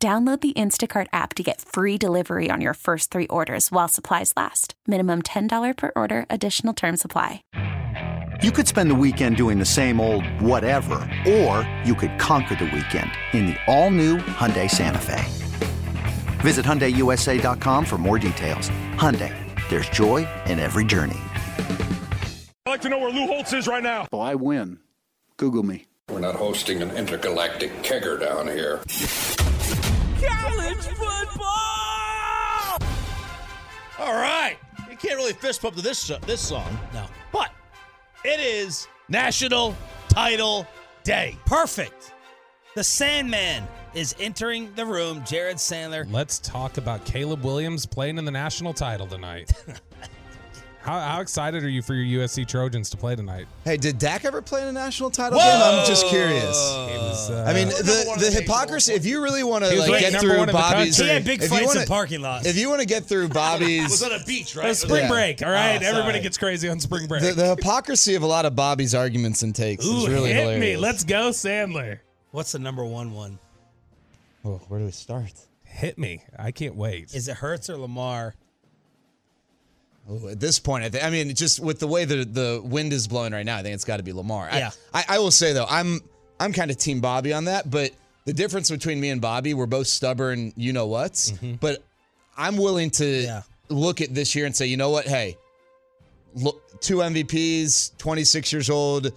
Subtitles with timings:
[0.00, 4.32] Download the Instacart app to get free delivery on your first three orders while supplies
[4.36, 4.74] last.
[4.86, 7.42] Minimum $10 per order, additional term supply.
[8.40, 12.66] You could spend the weekend doing the same old whatever, or you could conquer the
[12.66, 15.24] weekend in the all new Hyundai Santa Fe.
[16.42, 18.70] Visit HyundaiUSA.com for more details.
[18.92, 19.34] Hyundai,
[19.68, 21.18] there's joy in every journey.
[22.66, 24.06] I'd like to know where Lou Holtz is right now.
[24.12, 24.78] Oh, I win.
[25.38, 25.86] Google me.
[26.08, 28.80] We're not hosting an intergalactic kegger down here.
[30.20, 31.48] College football!
[33.98, 34.56] All right.
[34.90, 36.78] You can't really fist pump to this uh, this song.
[36.92, 37.06] No.
[37.32, 37.52] But
[38.24, 39.76] it is National
[40.08, 40.66] Title
[41.04, 41.36] Day.
[41.46, 42.12] Perfect.
[42.74, 45.24] The Sandman is entering the room.
[45.24, 46.10] Jared Sandler.
[46.12, 49.52] Let's talk about Caleb Williams playing in the national title tonight.
[50.88, 53.46] how, how excited are you for your USC Trojans to play tonight?
[53.64, 55.46] Hey, did Dak ever play in a national title game?
[55.46, 56.56] I'm just curious.
[56.56, 58.94] was, uh, I mean, the the hypocrisy.
[58.94, 60.96] If you really want to like get through one in the Bobby's.
[60.96, 62.46] He had big fights wanna- in parking lots.
[62.46, 64.74] If you want to get through Bobby's, was on a beach, right?
[64.74, 65.08] spring Yeah.
[65.08, 65.78] break, all right?
[65.82, 67.22] Oh, Everybody gets crazy on spring break.
[67.22, 70.40] the, the hypocrisy of a lot of Bobby's arguments and takes Ooh, is really hit
[70.40, 70.60] hilarious.
[70.60, 70.76] me.
[70.78, 71.98] Let's go, Sandler.
[72.30, 73.38] What's the number one one?
[74.44, 75.32] Oh, where do we start?
[75.64, 76.24] Hit me.
[76.38, 77.14] I can't wait.
[77.14, 78.34] Is it Hurts or Lamar?
[80.10, 82.92] Oh, at this point, I, think, I mean, just with the way the the wind
[82.92, 84.48] is blowing right now, I think it's got to be Lamar.
[84.50, 84.70] I- Yeah.
[84.94, 86.00] I, I, will say though, I'm
[86.40, 87.90] I'm kind of team Bobby on that, but
[88.24, 91.54] the difference between me and Bobby, we're both stubborn, you know what's, mm-hmm.
[91.54, 91.82] but
[92.36, 93.42] I'm willing to Yeah.
[93.68, 95.36] look at this year and say, you know what, hey,
[96.34, 99.12] look, two MVPs, 26 years old.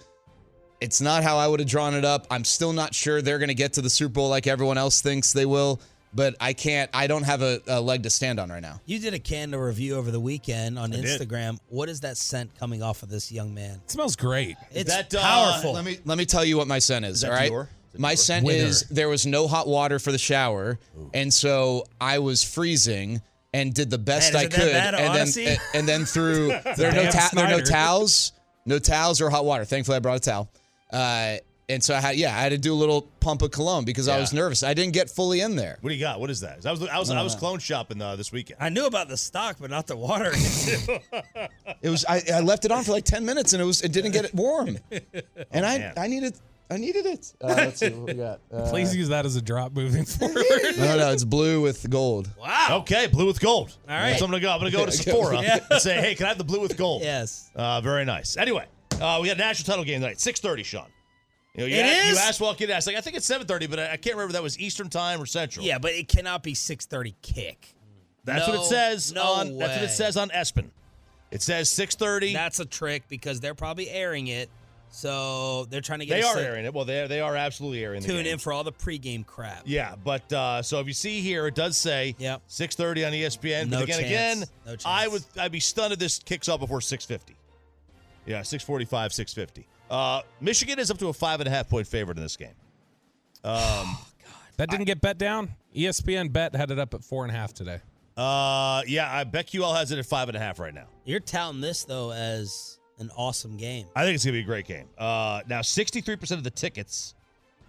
[0.80, 2.26] It's not how I would have drawn it up.
[2.30, 5.00] I'm still not sure they're going to get to the Super Bowl like everyone else
[5.00, 5.80] thinks they will,
[6.14, 6.90] but I can't.
[6.92, 8.80] I don't have a, a leg to stand on right now.
[8.86, 11.04] You did a candle review over the weekend on did.
[11.04, 11.58] Instagram.
[11.68, 13.80] What is that scent coming off of this young man?
[13.84, 14.56] It smells great.
[14.70, 15.72] It's that, uh, powerful.
[15.72, 17.22] Let me let me tell you what my scent is.
[17.22, 17.68] that all right, Dior?
[17.94, 18.66] Is my scent Winter.
[18.66, 20.78] is there was no hot water for the shower,
[21.12, 23.20] and so I was freezing
[23.54, 25.44] and did the best Man, I is that could, bad, and Odyssey?
[25.44, 28.32] then and then through there are no ta- there are no towels,
[28.64, 29.64] no towels or hot water.
[29.64, 30.50] Thankfully, I brought a towel.
[30.92, 31.36] Uh,
[31.72, 34.08] and so I had yeah I had to do a little pump of cologne because
[34.08, 34.20] I Yeah.
[34.20, 34.62] was nervous.
[34.62, 35.78] I didn't get fully in there.
[35.80, 36.20] What do you got?
[36.20, 36.64] What is that?
[36.66, 38.58] I was I was I was clone shopping uh, this weekend.
[38.60, 40.32] I knew about the stock, but not the water.
[41.82, 43.92] It was I, I left it on for like ten minutes and it was it
[43.92, 44.78] didn't get it warm,
[45.50, 45.94] and I man.
[45.96, 46.34] I needed
[46.70, 47.34] I needed it.
[47.42, 48.40] Uh, let's see what we got.
[48.52, 50.36] Uh, Please use that as a drop moving forward.
[50.78, 52.30] no no it's blue with gold.
[52.38, 52.78] wow.
[52.82, 53.76] Okay, blue with gold.
[53.88, 54.16] All right.
[54.18, 54.50] So I'm gonna go.
[54.52, 57.02] I'm gonna go to Sephora and say, hey, can I have the blue with gold?
[57.02, 57.50] Yes.
[57.56, 58.36] Uh, very nice.
[58.36, 58.66] Anyway,
[59.00, 60.86] uh, we got a national title game tonight, 6:30, Sean.
[61.54, 62.56] You know, you, It asked, you is?
[62.56, 64.58] kid asked like I think it's 7:30, but I, I can't remember if that was
[64.58, 65.66] Eastern time or Central.
[65.66, 67.74] Yeah, but it cannot be 6:30 kick.
[68.24, 69.58] that's what it says no on.
[69.58, 70.70] That's what it says on ESPN.
[71.30, 72.32] It says 6:30.
[72.32, 74.48] That's a trick because they're probably airing it.
[74.94, 76.72] So they're trying to get They are airing it.
[76.74, 78.02] Well, they they are absolutely airing.
[78.02, 79.62] Tune in for all the pregame crap.
[79.64, 82.42] Yeah, but uh, so if you see here, it does say Yep.
[82.48, 83.68] 6:30 on E ESPN.
[83.68, 84.06] No but again, chance.
[84.06, 84.86] again, No chance.
[84.86, 87.34] I would I'd be stunned if this kicks off before 6:50.
[88.26, 89.64] Yeah, 6:45, 6:50.
[89.92, 92.54] Uh, Michigan is up to a five and a half point favorite in this game.
[93.44, 93.98] Um,
[94.56, 95.50] that didn't get bet down.
[95.76, 97.78] ESPN bet had it up at four and a half today.
[98.16, 100.86] uh, yeah, I bet BetQL has it at five and a half right now.
[101.04, 103.86] You're touting this though as an awesome game.
[103.94, 104.86] I think it's gonna be a great game.
[104.96, 107.14] Uh, now 63% of the tickets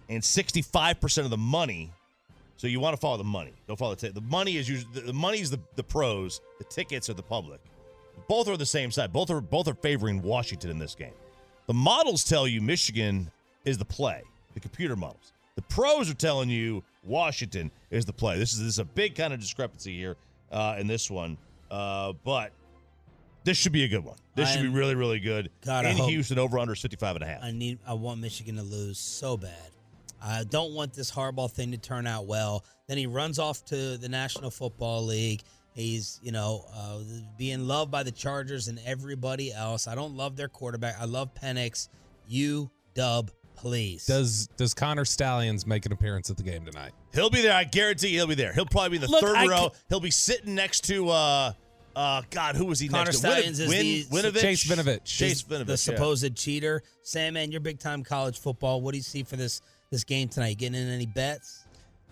[0.08, 1.92] and 65% of the money.
[2.56, 3.52] So you want to follow the money.
[3.68, 4.14] Don't follow the ticket.
[4.14, 6.40] The money is usually the, the money is the, the pros.
[6.58, 7.60] The tickets are the public.
[8.28, 9.12] Both are the same side.
[9.12, 11.12] Both are both are favoring Washington in this game.
[11.66, 13.30] The models tell you Michigan
[13.64, 14.22] is the play.
[14.54, 15.32] The computer models.
[15.56, 18.38] The pros are telling you Washington is the play.
[18.38, 20.16] This is this is a big kind of discrepancy here
[20.52, 21.36] uh, in this one.
[21.70, 22.52] Uh, but
[23.44, 24.16] this should be a good one.
[24.34, 25.50] This I should be am- really, really good.
[25.64, 27.42] God, I in hope- Houston, over under is 55 and a half.
[27.42, 27.78] I need.
[27.86, 29.70] I want Michigan to lose so bad.
[30.22, 32.64] I don't want this Harbaugh thing to turn out well.
[32.86, 35.42] Then he runs off to the National Football League.
[35.74, 36.98] He's, you know, uh,
[37.36, 39.88] being loved by the Chargers and everybody else.
[39.88, 40.94] I don't love their quarterback.
[41.00, 41.88] I love Penix.
[42.28, 44.06] You dub, please.
[44.06, 46.92] Does does Connor Stalions make an appearance at the game tonight?
[47.12, 47.54] He'll be there.
[47.54, 48.52] I guarantee he'll be there.
[48.52, 49.70] He'll probably be in the Look, third I row.
[49.72, 51.52] c- he'll be sitting next to uh
[51.96, 53.26] uh God, who was he Connor next to?
[53.30, 54.40] Stalions is Win, the- Winovich?
[54.40, 55.04] Chase Winovich.
[55.04, 55.74] Chase the yeah.
[55.74, 56.82] supposed cheater.
[57.02, 58.80] Sam, man, you're big time college football.
[58.80, 59.60] What do you see for this
[59.90, 60.56] this game tonight?
[60.58, 61.63] Getting in any bets?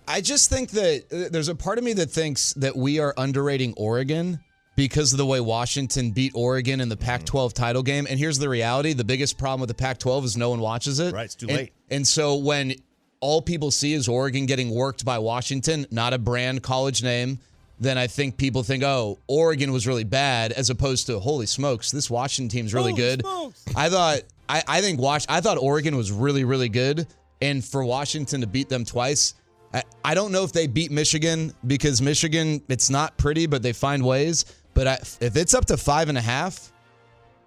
[0.09, 3.15] I just think that uh, there's a part of me that thinks that we are
[3.17, 4.41] underrating Oregon
[4.77, 7.05] because of the way Washington beat Oregon in the Mm-hmm.
[7.05, 8.07] Pac 12 title game.
[8.09, 10.99] And here's the reality the biggest problem with the Pac 12 is no one watches
[10.99, 11.13] it.
[11.15, 11.73] Right, it's too And- late.
[11.91, 12.75] And so when
[13.21, 17.39] all people see is Oregon getting worked by Washington, not a brand college name,
[17.79, 21.91] then I think people think, oh, Oregon was really bad, as opposed to holy smokes,
[21.91, 23.21] this Washington team's really Holy good.
[23.21, 23.65] smokes.
[23.77, 27.07] I thought I, I think Wash I thought Oregon was really, really good.
[27.41, 29.35] And for Washington to beat them twice,
[29.75, 33.73] I, I don't know if they beat Michigan because Michigan, it's not pretty, but they
[33.73, 34.45] find ways.
[34.75, 36.73] But I, if it's up to five and a half,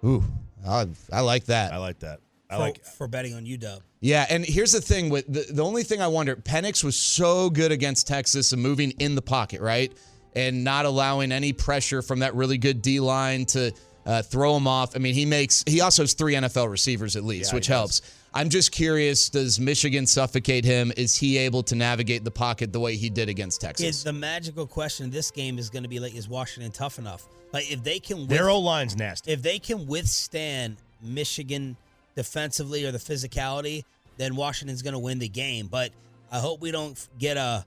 [0.04, 0.22] ooh,
[0.66, 1.72] I, I like that.
[1.72, 2.20] I like that.
[2.48, 2.84] I for, like.
[2.84, 3.80] for betting on UW.
[4.00, 7.50] Yeah, and here's the thing with the, the only thing I wonder, Penix was so
[7.50, 9.92] good against Texas and moving in the pocket, right?
[10.34, 13.72] And not allowing any pressure from that really good D line to
[14.04, 14.94] uh, throw him off.
[14.94, 18.00] I mean, he makes he also has three NFL receivers at least, Yeah, which helps.
[18.00, 18.12] does.
[18.36, 18.44] Helps.
[18.44, 20.92] I'm just curious, does Michigan suffocate him?
[20.96, 24.02] Is he able to navigate the pocket the way he did against Is Texas?
[24.02, 27.26] the magical question in this game is going to be like, is Washington tough enough?
[27.52, 29.32] Like, if they can, Their with- O line's nasty.
[29.32, 31.76] if they can withstand Michigan
[32.14, 33.84] defensively or the physicality,
[34.16, 35.66] then Washington's going to win the game.
[35.68, 35.92] But
[36.32, 37.64] I hope we don't get a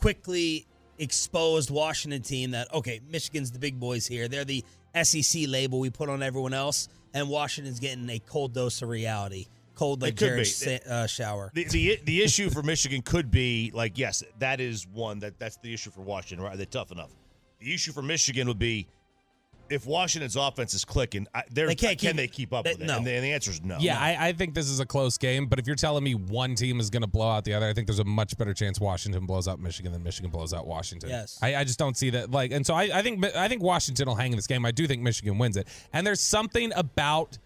[0.00, 0.66] quickly
[0.98, 4.28] exposed Washington team that okay, Michigan's the big boys here.
[4.28, 4.64] They're the
[5.02, 9.46] SEC label we put on everyone else, and Washington's getting a cold dose of reality,
[9.74, 11.50] cold like It Jared's sa- uh, shower.
[11.54, 15.56] The, the the issue for Michigan could be like yes, that is one that that's
[15.58, 16.44] the issue for Washington.
[16.44, 16.56] Right?
[16.56, 17.10] They're they tough enough?
[17.60, 18.86] The issue for Michigan would be
[19.70, 21.26] if Washington's offense is clicking.
[21.34, 22.86] I, they're, They can't can keep- they keep up they- with it?
[22.86, 22.98] no.
[22.98, 23.78] And the, and the answer is no.
[23.80, 26.54] Yeah, I, I think this is a close game, but if you're telling me one
[26.54, 28.78] team is going to blow out the other, I think there's a much better chance
[28.78, 31.08] Washington blows out Michigan than Michigan blows out Washington.
[31.08, 31.38] Yes.
[31.40, 32.30] I, I just don't see that.
[32.30, 34.66] Like, and so I, I think I think Washington will hang in this game.
[34.66, 35.66] I do think Michigan wins it.
[35.94, 37.38] And there's something about,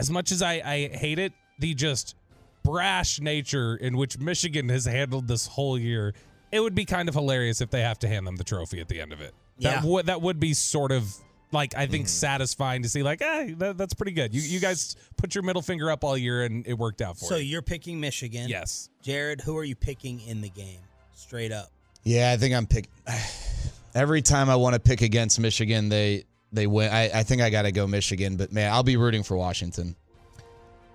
[0.00, 2.16] as much as I, I hate it, the just
[2.62, 6.14] brash nature in which Michigan has handled this whole year.
[6.50, 8.88] It would be kind of hilarious if they have to hand them the trophy at
[8.88, 9.34] the end of it.
[9.60, 9.84] That Yeah.
[9.84, 11.14] would that would be sort of
[11.52, 12.08] like I think hmm.
[12.08, 14.34] satisfying to see like, hey, that, that's pretty good.
[14.34, 17.26] You you guys put your middle finger up all year and it worked out for
[17.26, 17.42] So you.
[17.42, 18.48] So you're picking Michigan.
[18.48, 18.88] Yes.
[19.02, 20.80] Jared, who are you picking in the game?
[21.14, 21.70] Straight up.
[22.02, 22.88] Yeah, I think I'm pick.
[23.94, 26.90] Every time I want to pick against Michigan, they they win.
[26.92, 29.96] I, I think I got to go Michigan, but man, I'll be rooting for Washington.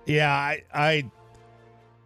[0.04, 1.10] Yeah, I, I,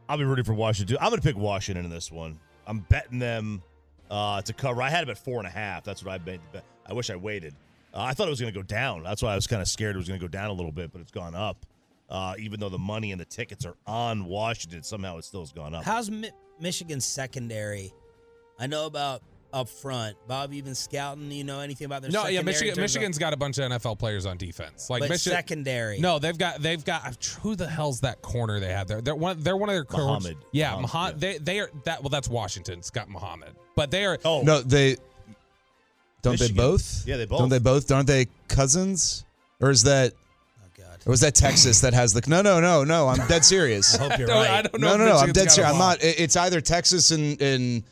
[0.08, 0.97] I'll be rooting for Washington.
[1.00, 2.38] I'm going to pick Washington in this one.
[2.67, 3.62] I'm betting them
[4.11, 4.81] uh, to cover.
[4.82, 5.85] I had them at four and a half.
[5.85, 6.41] That's what I made.
[6.52, 6.64] bet.
[6.87, 7.55] I wish I waited.
[7.93, 9.02] Uh, I thought it was going to go down.
[9.02, 10.73] That's why I was kind of scared it was going to go down a little
[10.73, 11.67] bit, but it's gone up.
[12.08, 15.52] Uh, even though the money and the tickets are on Washington, somehow it still has
[15.52, 15.85] gone up.
[15.85, 17.93] How's Mi- Michigan's secondary?
[18.58, 20.17] I know about up front.
[20.29, 21.31] Bob, you been scouting?
[21.31, 22.35] You know anything about their No, secondary?
[22.35, 22.69] yeah, Michigan.
[22.75, 24.88] terms of- Michigan's got a bunch of NFL players on defense.
[24.91, 25.37] Like but Michigan.
[25.37, 25.99] secondary.
[25.99, 29.00] No, they've got they've got who the hell's that corner they have there?
[29.00, 29.41] They're one.
[29.41, 30.25] They're one of their corners.
[30.25, 30.37] Muhammad.
[30.52, 31.20] Yeah, Muhammad, Muhammad.
[31.20, 32.02] They they are that.
[32.02, 32.82] Well, that's Washington.
[32.82, 33.50] Scott Muhammad.
[33.76, 34.19] But they are.
[34.25, 34.97] oh, No, they
[36.23, 36.56] don't Michigan.
[36.56, 37.05] they both?
[37.06, 37.38] Yeah, they both.
[37.38, 37.91] Don't they both?
[37.91, 39.25] Aren't they cousins?
[39.61, 40.12] Or is that
[40.62, 41.00] Oh God.
[41.06, 42.23] or was that Texas that has the?
[42.26, 43.08] No, no, no, no.
[43.08, 43.94] I'm dead serious.
[43.99, 44.50] I hope you're I don't, right.
[44.50, 44.97] I don't know.
[44.97, 45.17] no, no, no.
[45.17, 45.73] I'm dead serious.
[45.73, 45.99] I'm not.
[46.02, 47.82] It's either Texas and and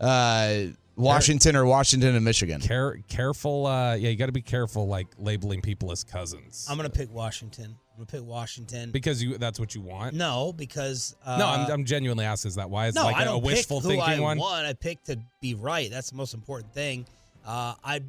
[0.00, 2.60] uh, Washington or Washington and Michigan.
[2.60, 3.66] Care, careful.
[3.66, 6.66] Uh, yeah, you got to be careful, like labeling people as cousins.
[6.70, 7.76] I'm gonna pick Washington.
[7.96, 8.90] I'm gonna pick Washington.
[8.90, 10.14] because you that's what you want.
[10.14, 12.50] no, because uh, no, I'm, I'm genuinely asking.
[12.50, 12.88] Is that why?
[12.88, 14.38] It's no, like I a, don't a wishful pick who thinking I one.
[14.38, 14.66] want.
[14.66, 15.90] I pick to be right.
[15.90, 17.06] That's the most important thing.
[17.44, 18.00] Uh, I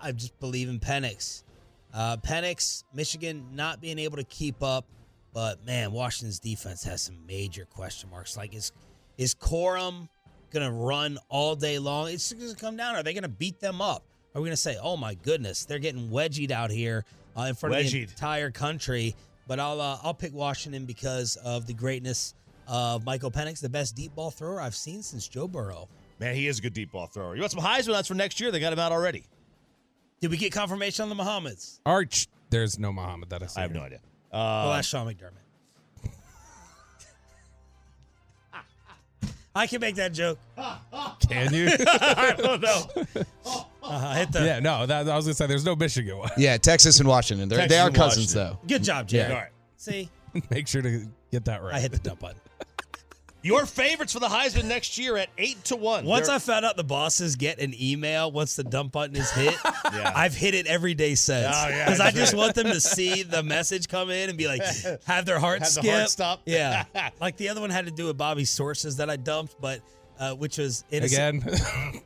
[0.00, 1.42] I just believe in Penix.
[1.92, 4.84] Uh, Penix, Michigan not being able to keep up,
[5.32, 8.36] but man, Washington's defense has some major question marks.
[8.36, 8.72] Like is
[9.16, 10.08] is Corum
[10.50, 12.08] gonna run all day long?
[12.10, 12.94] It's gonna come down.
[12.96, 14.04] Are they gonna beat them up?
[14.34, 17.04] Are we gonna say, oh my goodness, they're getting wedgied out here
[17.38, 19.14] uh, in front of the entire country?
[19.46, 22.34] But I'll uh, I'll pick Washington because of the greatness
[22.66, 25.88] of Michael Penix, the best deep ball thrower I've seen since Joe Burrow.
[26.18, 27.34] Man, he is a good deep ball thrower.
[27.36, 27.92] You want some Heisman?
[27.92, 28.50] That's for next year.
[28.50, 29.24] They got him out already.
[30.20, 31.80] Did we get confirmation on the Muhammad's?
[31.86, 32.26] Arch.
[32.50, 33.58] There's no Muhammad that I see.
[33.58, 34.00] I have no idea.
[34.32, 35.32] well, Uh, that's Sean McDermott.
[39.56, 40.38] I can make that joke.
[41.28, 41.68] Can you?
[41.88, 42.82] I don't know.
[43.82, 44.84] Uh, hit the yeah, no.
[44.84, 46.30] That, I was gonna say there's no Michigan one.
[46.36, 47.48] Yeah, Texas and Washington.
[47.48, 48.58] They're, they are and cousins Washington.
[48.62, 48.68] though.
[48.68, 49.32] good job, Jared.
[49.32, 49.50] All right.
[49.76, 50.10] See,
[50.50, 51.74] Make sure to get that right.
[51.74, 52.40] I hit the dump button.
[53.42, 56.04] Your favorites for the Heisman next year at eight to one.
[56.04, 59.30] Once They're- I found out the bosses get an email once the dump button is
[59.30, 59.54] hit,
[59.92, 60.12] Yeah.
[60.16, 61.46] I've hit it every day since.
[61.56, 62.18] Oh, yeah, Because I sure.
[62.20, 64.62] just want them to see the message come in and be like,
[65.06, 65.94] have their heart Have the skip.
[65.94, 66.40] heart stop.
[66.44, 66.86] Yeah.
[67.20, 69.80] like the other one had to do with Bobby's sources that I dumped, but
[70.18, 71.44] uh, which was innocent.
[71.46, 72.02] Again,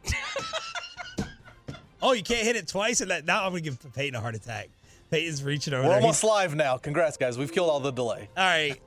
[2.03, 4.35] Oh, you can't hit it twice, and that now I'm gonna give Peyton a heart
[4.35, 4.71] attack.
[5.11, 6.01] Peyton's reaching over We're there.
[6.01, 6.79] almost He's- live now.
[6.79, 7.37] Congrats, guys.
[7.37, 8.29] We've killed all the delay.
[8.37, 8.81] all right.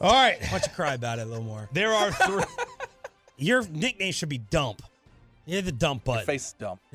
[0.00, 0.40] All right.
[0.40, 1.68] Why don't you cry about it a little more?
[1.72, 2.44] There are three.
[3.36, 4.82] Your nickname should be Dump.
[5.46, 6.26] You're the dump butt.
[6.26, 6.80] Face dump.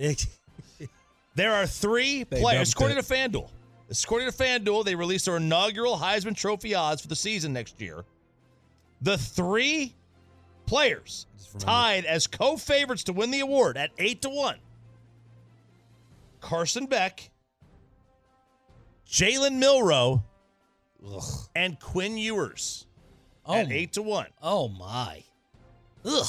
[1.36, 3.50] There are three They players, dumped according to FanDuel.
[4.04, 8.06] According to FanDuel, they released their inaugural Heisman Trophy odds for the season next year.
[9.02, 9.96] The three
[10.68, 11.26] players
[11.58, 14.58] tied as co-favorites to win the award at eight to one.
[16.40, 17.30] Carson Beck,
[19.10, 20.24] Jalen Milroe,
[21.56, 22.86] and Quinn Ewers
[23.46, 24.28] Oh, at eight to one.
[24.42, 25.24] oh my.
[26.06, 26.26] Ugh.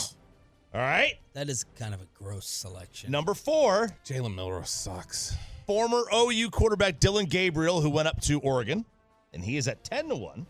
[0.74, 1.14] All right.
[1.34, 3.10] That is kind of a gross selection.
[3.10, 5.36] Number four, Jalen Milroe sucks.
[5.66, 8.84] former OU quarterback Dillon Gabriel, who went up to Oregon,
[9.32, 10.46] and he is at 10 to 1.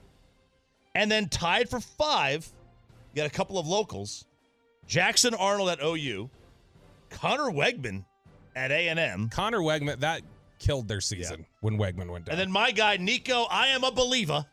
[0.94, 2.50] And then tied for five,
[3.12, 4.24] you got a couple of locals
[4.86, 6.30] Jackson Arnold at OU,
[7.10, 8.04] Conner Weigman
[8.56, 10.22] at A&M, Conner Weigman, that
[10.58, 12.32] killed their season when Weigman went down.
[12.32, 14.44] and then my guy Nico, I am a believer,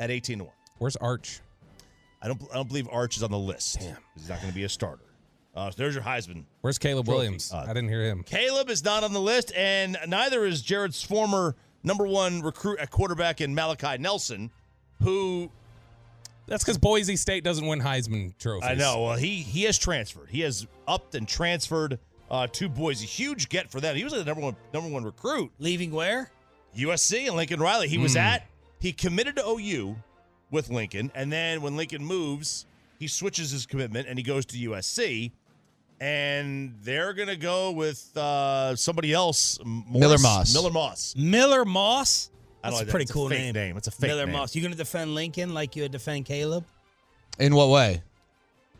[0.00, 0.52] at 18 to 1.
[0.82, 1.38] Where's Arch?
[2.20, 3.78] I don't, I don't believe Arch is on the list.
[3.80, 3.96] Damn.
[4.16, 5.04] He's not going to be a starter.
[5.54, 6.44] Uh, so there's your Heisman.
[6.62, 7.16] Where's Caleb Trophy.
[7.18, 7.52] Williams?
[7.52, 8.24] Uh, I didn't hear him.
[8.24, 12.90] Caleb is not on the list, and neither is Jared's former number one recruit at
[12.90, 14.50] quarterback in Malachi Nelson,
[15.02, 15.50] who
[16.46, 18.68] That's because Boise State doesn't win Heisman trophies.
[18.68, 20.30] I know well, he he has transferred.
[20.30, 21.98] He has upped and transferred
[22.30, 23.06] uh, to Boise.
[23.06, 23.94] Huge get for them.
[23.94, 25.52] He was the number one number one recruit.
[25.58, 26.30] Leaving where?
[26.76, 27.86] USC and Lincoln Riley.
[27.88, 28.18] He was Hmm.
[28.18, 28.46] at
[28.80, 29.96] he committed to OU
[30.52, 32.66] with Lincoln, and then when Lincoln moves,
[33.00, 35.32] he switches his commitment and he goes to USC.
[36.00, 39.58] And they're gonna go with uh, somebody else.
[39.64, 40.52] M- Miller Moss.
[40.52, 41.14] Miller Moss.
[41.16, 42.30] Miller Moss.
[42.62, 42.90] That's like a that.
[42.90, 43.52] pretty It's a cool fake name.
[43.54, 43.76] name.
[43.76, 44.32] It's a fake Miller name.
[44.34, 44.54] Moss.
[44.56, 46.64] You gonna defend Lincoln like you would defend Caleb?
[47.38, 48.02] In what way?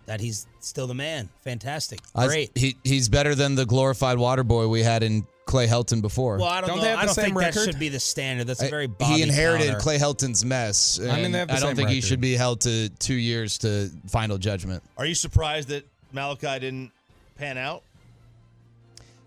[0.06, 1.28] That he's still the man.
[1.42, 2.00] Fantastic.
[2.14, 2.50] I- Great.
[2.56, 6.38] he he's better than the glorified water boy we had in Clay Helton before.
[6.38, 6.82] well, I don't, Don't know.
[6.84, 7.54] they have I the don't same think record?
[7.54, 8.46] that should be the standard.
[8.46, 9.80] That's a I- very Bobby he inherited Connor.
[9.80, 10.98] Clay Helton's mess.
[10.98, 12.08] I mean, they have the I don't same think he record.
[12.08, 14.82] should be held to two years to final judgment.
[14.96, 16.90] Are you surprised that Malachi didn't
[17.36, 17.82] pan out?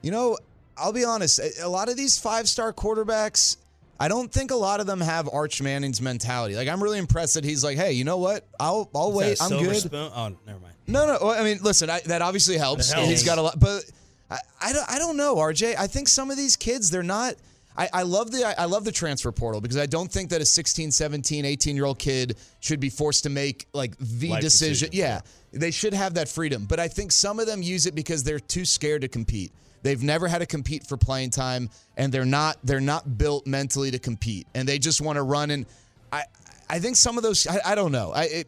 [0.01, 0.37] You know,
[0.77, 1.39] I'll be honest.
[1.39, 3.57] A a lot of these five star quarterbacks,
[3.99, 6.55] I don't think a lot of them have Arch Manning's mentality.
[6.55, 8.45] Like, I'm really impressed that he's like, hey, you know what?
[8.59, 9.37] I'll I'll Is wait.
[9.37, 9.77] that a I'm silver good.
[9.81, 10.11] Spoon?
[10.15, 10.73] Oh, never mind.
[10.87, 11.17] No, no.
[11.21, 12.91] well, I mean, listen, I, that obviously helps.
[12.91, 13.09] It helps.
[13.09, 13.83] He's got a lot, but
[14.29, 15.75] I, I, don't, I don't know, RJ.
[15.77, 17.35] I think some of these kids, they're not.
[17.77, 20.45] I, I love the I, love the transfer portal because I don't think that a
[20.45, 24.89] 16, 17, 18 year old kid should be forced to make like the Life decision.
[24.89, 26.65] decisions, Yeah, they should have that freedom.
[26.65, 29.51] But I think some of them use it because they're too scared to compete.
[29.83, 33.91] They've never had to compete for playing time, and they're not they're not built mentally
[33.91, 35.51] to compete, and they just want to run.
[35.51, 35.65] And
[36.13, 36.23] I
[36.69, 38.11] I think some of those I, I don't know.
[38.13, 38.47] I it,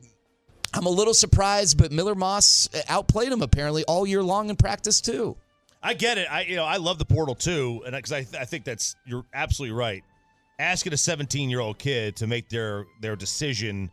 [0.74, 5.02] I'm a little surprised, but Miller Moss outplayed him apparently all year long in practice
[5.02, 5.36] too.
[5.88, 6.28] I get it.
[6.30, 9.24] I you know I love the portal too, and because I, I think that's you're
[9.34, 10.04] absolutely right.
[10.60, 13.90] Asking a 17 year old kid to make their their decision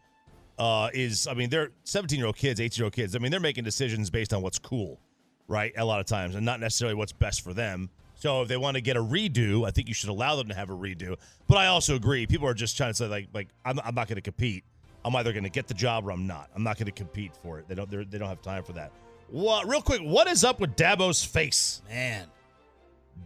[0.58, 3.14] uh, is I mean they're 17 year old kids, 18 year old kids.
[3.14, 4.98] I mean they're making decisions based on what's cool,
[5.46, 5.72] right?
[5.76, 7.88] A lot of times, and not necessarily what's best for them.
[8.16, 10.54] So if they want to get a redo, I think you should allow them to
[10.54, 11.16] have a redo.
[11.46, 14.08] But I also agree, people are just trying to say like like I'm, I'm not
[14.08, 14.64] going to compete.
[15.04, 16.50] I'm either going to get the job or I'm not.
[16.56, 17.68] I'm not going to compete for it.
[17.68, 18.90] They don't they don't have time for that.
[19.28, 20.00] What real quick?
[20.00, 21.82] What is up with Dabo's face?
[21.88, 22.26] Man.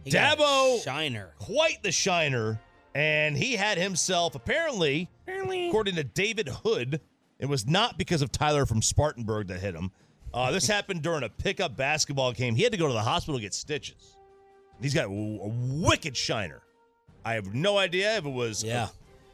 [0.03, 1.33] He Dabo, Shiner.
[1.39, 2.59] quite the shiner,
[2.95, 7.01] and he had himself apparently, according to David Hood,
[7.37, 9.91] it was not because of Tyler from Spartanburg that hit him.
[10.33, 12.55] Uh, this happened during a pickup basketball game.
[12.55, 14.15] He had to go to the hospital to get stitches.
[14.81, 16.61] He's got a, a wicked shiner.
[17.25, 18.87] I have no idea if it was Yeah.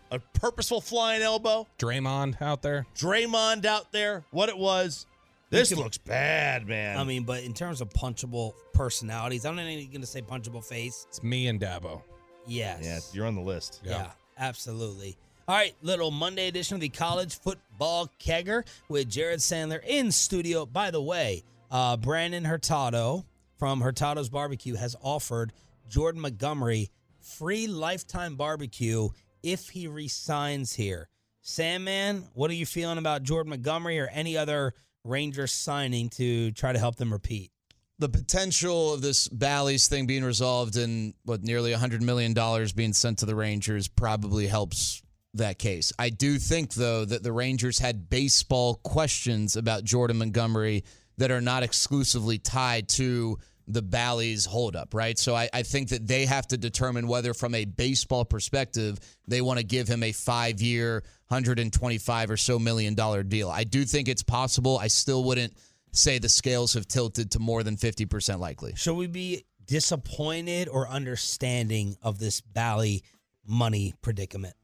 [0.09, 2.87] a, a purposeful flying elbow, Draymond out there.
[2.95, 5.05] Draymond out there, what it was.
[5.49, 6.97] This could- looks bad, man.
[6.97, 10.63] I mean, but in terms of punchable personalities, I'm not even going to say punchable
[10.63, 11.05] face.
[11.09, 12.01] It's me and Dabo.
[12.47, 12.81] Yes.
[12.83, 13.81] yeah, you're on the list.
[13.83, 15.17] Yeah, absolutely.
[15.47, 20.65] All right, little Monday edition of the college football kegger with Jared Sandler in studio.
[20.65, 23.25] By the way, uh, Brandon Hurtado
[23.57, 25.53] from Hurtado's Barbecue has offered
[25.87, 26.89] Jordan Montgomery
[27.21, 29.09] free lifetime barbecue
[29.43, 31.09] if he resigns here.
[31.41, 34.73] Sandman, what are you feeling about Jordan Montgomery or any other
[35.05, 37.51] Rangers signing to try to help them repeat?
[37.99, 42.33] The potential of this Bally's thing being resolved and what nearly $100 million
[42.75, 45.01] being sent to the Rangers probably helps
[45.35, 45.93] that case.
[45.97, 50.83] I do think, though, that the Rangers had baseball questions about Jordan Montgomery
[51.17, 55.17] that are not exclusively tied to the Bally's holdup, right?
[55.17, 59.41] So I, I think that they have to determine whether, from a baseball perspective, they
[59.41, 63.49] want to give him a five year, 125 or so million dollar deal.
[63.49, 64.77] I do think it's possible.
[64.77, 65.53] I still wouldn't
[65.91, 68.73] say the scales have tilted to more than 50% likely.
[68.75, 73.03] Should we be disappointed or understanding of this Bally
[73.47, 74.55] money predicament?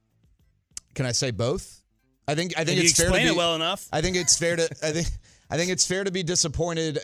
[0.93, 1.81] Can I say both?
[2.27, 3.87] I think I think Did it's fair to be, it well enough?
[3.91, 5.07] I think it's fair to I think
[5.49, 6.99] I think it's fair to be disappointed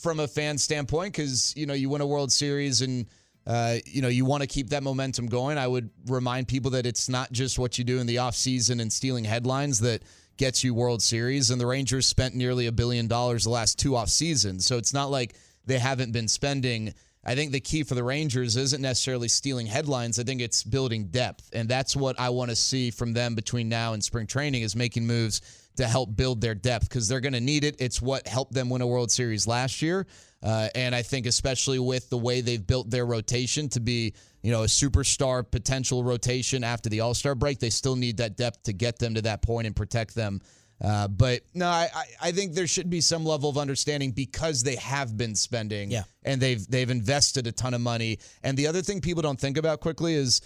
[0.00, 3.06] from a fan standpoint because you know you win a World Series and
[3.46, 5.58] uh, you know you want to keep that momentum going.
[5.58, 8.92] I would remind people that it's not just what you do in the offseason and
[8.92, 10.02] stealing headlines that
[10.36, 11.50] gets you World Series.
[11.50, 14.94] And the Rangers spent nearly a billion dollars the last two off seasons, so it's
[14.94, 15.34] not like
[15.66, 16.94] they haven't been spending.
[17.24, 20.18] I think the key for the Rangers isn't necessarily stealing headlines.
[20.18, 23.68] I think it's building depth, and that's what I want to see from them between
[23.68, 25.40] now and spring training is making moves
[25.76, 27.76] to help build their depth because they're going to need it.
[27.78, 30.06] It's what helped them win a World Series last year.
[30.42, 34.12] Uh, and I think, especially with the way they've built their rotation to be,
[34.42, 38.36] you know, a superstar potential rotation after the All Star break, they still need that
[38.36, 40.40] depth to get them to that point and protect them.
[40.82, 41.88] Uh, but no, I,
[42.20, 46.02] I think there should be some level of understanding because they have been spending, Yeah.
[46.24, 48.18] and they've they've invested a ton of money.
[48.42, 50.40] And the other thing people don't think about quickly is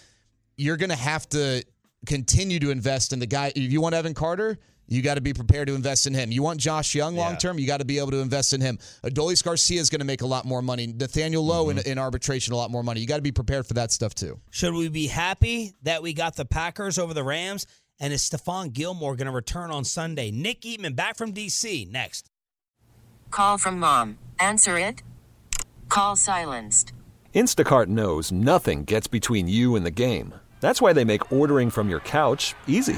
[0.57, 1.65] you're going to have to
[2.05, 3.47] continue to invest in the guy.
[3.55, 6.31] If you want Evan Carter, you got to be prepared to invest in him.
[6.31, 8.77] You want Josh Jung long term, you got to be able to invest in him.
[9.03, 10.87] Adolis Garcia is going to make a lot more money.
[10.87, 11.89] Nathaniel Lowe in, mm-hmm.
[11.89, 13.01] in arbitration, a lot more money.
[13.01, 14.39] You got to be prepared for that stuff too.
[14.49, 17.65] Should we be happy that we got the Packers over the Rams?
[17.99, 20.29] And is Stephon Gilmore going to return on Sunday?
[20.29, 21.87] Nick Eatman back from D.C.
[21.91, 22.29] next.
[23.31, 24.19] Call from mom.
[24.39, 25.01] Answer it.
[25.89, 26.93] Call silenced.
[27.33, 30.33] Instacart knows nothing gets between you and the game.
[30.59, 32.97] That's why they make ordering from your couch easy.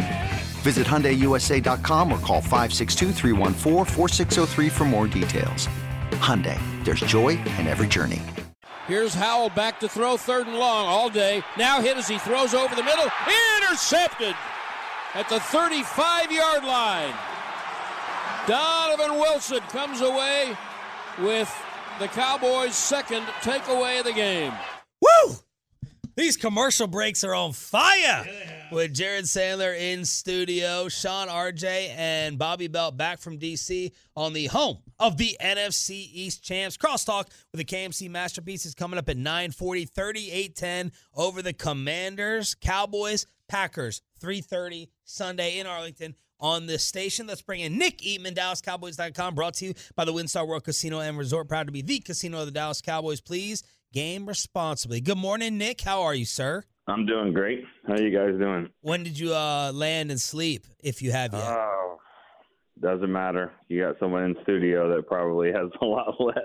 [0.61, 5.67] Visit HyundaiUSA.com or call 562-314-4603 for more details.
[6.11, 8.21] Hyundai, there's joy in every journey.
[8.87, 11.43] Here's Howell back to throw third and long all day.
[11.57, 13.09] Now hit as he throws over the middle.
[13.57, 14.35] Intercepted
[15.13, 17.13] at the 35 yard line.
[18.47, 20.55] Donovan Wilson comes away
[21.19, 21.53] with
[21.99, 24.51] the Cowboys' second takeaway of the game.
[25.01, 25.35] Woo!
[26.21, 28.27] These commercial breaks are on fire.
[28.71, 34.45] With Jared Sandler in studio, Sean RJ and Bobby Belt back from DC on the
[34.45, 36.77] home of the NFC East champs.
[36.77, 44.03] Crosstalk with the KMC Masterpieces coming up at 940, 3810 over the Commanders, Cowboys, Packers,
[44.19, 47.25] 330 Sunday in Arlington on this station.
[47.25, 51.17] Let's bring in Nick Eatman, DallasCowboys.com, brought to you by the Windstar World Casino and
[51.17, 51.47] Resort.
[51.47, 53.21] Proud to be the casino of the Dallas Cowboys.
[53.21, 55.01] Please game responsibly.
[55.01, 55.81] Good morning, Nick.
[55.81, 56.63] How are you, sir?
[56.87, 57.63] I'm doing great.
[57.87, 58.69] How are you guys doing?
[58.81, 61.43] When did you uh, land and sleep, if you have yet?
[61.43, 61.97] Oh,
[62.81, 63.51] doesn't matter.
[63.67, 66.37] You got someone in studio that probably has a lot less.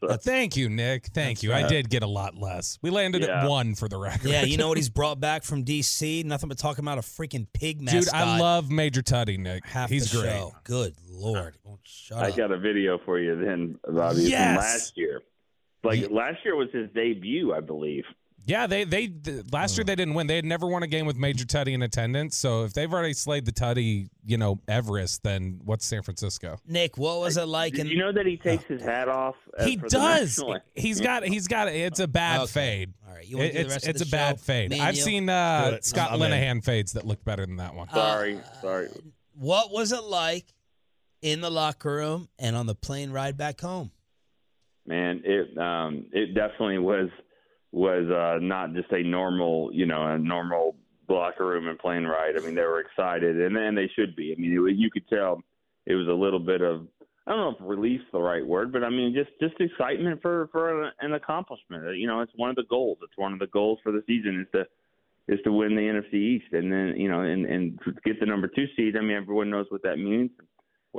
[0.00, 0.08] So.
[0.08, 1.06] Uh, thank you, Nick.
[1.14, 1.52] Thank you.
[1.52, 2.76] I did get a lot less.
[2.82, 3.44] We landed Yeah.
[3.44, 4.30] at one for the record.
[4.30, 6.24] yeah, you know what he's brought back from D.C.?
[6.24, 8.02] Nothing but talking about a freaking pig mascot.
[8.04, 9.64] Dude, I love Major Tuddy, Nick.
[9.64, 10.24] half He's great.
[10.24, 10.52] show.
[10.64, 11.56] Good lord!
[11.68, 12.36] Oh, shut I up.
[12.36, 14.48] got a video for you then, Bobby, Yes!
[14.48, 15.20] from last year.
[15.84, 18.04] Like last year was his debut, I believe.
[18.44, 19.12] Yeah, they they
[19.52, 20.26] last year they didn't win.
[20.26, 22.36] They had never won a game with Major Tuddy in attendance.
[22.36, 26.58] So if they've already slayed the Tuddy, you know, Everest, then what's San Francisco?
[26.66, 27.74] Nick, what was it like?
[27.74, 29.36] Did in, you know that he takes his hat off?
[29.56, 30.38] uh, He for does.
[30.38, 31.24] national- He's got.
[31.24, 31.68] He's got.
[31.68, 32.50] It's a bad Okay.
[32.52, 32.94] fade.
[33.06, 34.70] All right, you wanna It- do the it's rest of it's the a bad fade.
[34.70, 35.78] Me I've seen uh.
[35.80, 36.32] Scott I'm in.
[36.32, 37.88] Linehan fades that looked better than that one.
[37.90, 38.88] Sorry, sorry.
[39.36, 40.46] What was it like
[41.22, 43.92] in the locker room and on the plane ride back home?
[44.86, 47.08] Man, it um it definitely was
[47.70, 50.76] was uh not just a normal, you know, a normal
[51.08, 52.36] locker room and plane ride.
[52.36, 54.32] I mean, they were excited and and they should be.
[54.32, 55.42] I mean, it, you could tell
[55.86, 56.86] it was a little bit of
[57.26, 60.48] I don't know if relief's the right word, but I mean just just excitement for
[60.50, 61.96] for an, an accomplishment.
[61.96, 62.98] You know, it's one of the goals.
[63.02, 64.66] It's one of the goals for the season is to
[65.28, 68.48] is to win the NFC East and then, you know, and and get the number
[68.48, 68.96] 2 seed.
[68.96, 70.30] I mean, everyone knows what that means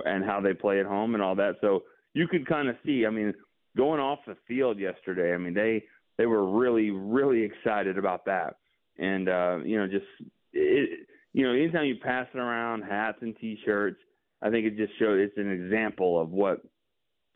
[0.06, 1.56] and how they play at home and all that.
[1.62, 3.34] So you could kind of see, I mean,
[3.76, 5.34] going off the field yesterday.
[5.34, 5.84] I mean, they
[6.18, 8.58] they were really really excited about that,
[8.98, 10.06] and uh, you know, just
[10.52, 13.98] it, you know, anytime you pass it around hats and t-shirts,
[14.42, 16.62] I think it just shows it's an example of what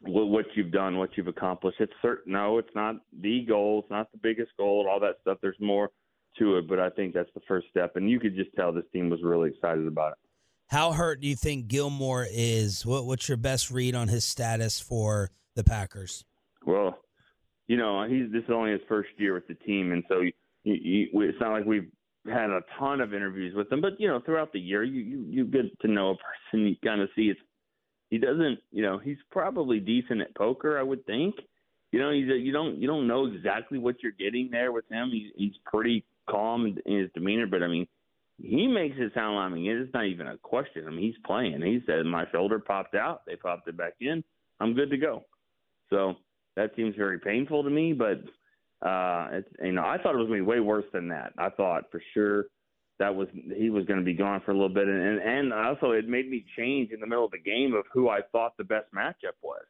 [0.02, 1.78] what, you've done, what you've accomplished.
[1.80, 2.34] It's certain.
[2.34, 3.80] No, it's not the goal.
[3.80, 5.40] It's not the biggest goal all that stuff.
[5.42, 5.90] There's more
[6.38, 7.96] to it, but I think that's the first step.
[7.96, 10.18] And you could just tell this team was really excited about it.
[10.68, 12.86] How hurt do you think Gilmore is?
[12.86, 16.24] What, what's your best read on his status for the Packers?
[16.66, 17.00] Well,
[17.68, 20.32] you know, he's this is only his first year with the team, and so you,
[20.64, 21.92] you, it's not like we've
[22.26, 23.82] had a ton of interviews with him.
[23.82, 26.68] But you know, throughout the year, you you, you get to know a person.
[26.68, 27.40] You kind of see it's
[28.10, 28.60] he doesn't.
[28.72, 31.36] You know, he's probably decent at poker, I would think.
[31.92, 34.90] You know, he's a, you don't you don't know exactly what you're getting there with
[34.90, 35.10] him.
[35.12, 37.88] He's he's pretty calm in, his demeanor, but I mean,
[38.42, 40.86] he makes it sound like I mean it's not even a question.
[40.88, 41.62] I mean he's playing.
[41.62, 43.26] He said my shoulder popped out.
[43.26, 44.24] They popped it back in.
[44.60, 45.26] I'm good to go.
[45.90, 46.16] So
[46.56, 48.22] that seems very painful to me, but
[48.86, 51.34] uh it's you know I thought it was going to be way worse than that.
[51.38, 52.46] I thought for sure
[53.00, 55.54] that was he was going to be gone for a little bit, and and, and
[55.54, 58.58] also it made me change in the middle of the game of who I thought
[58.58, 59.64] the best matchup was.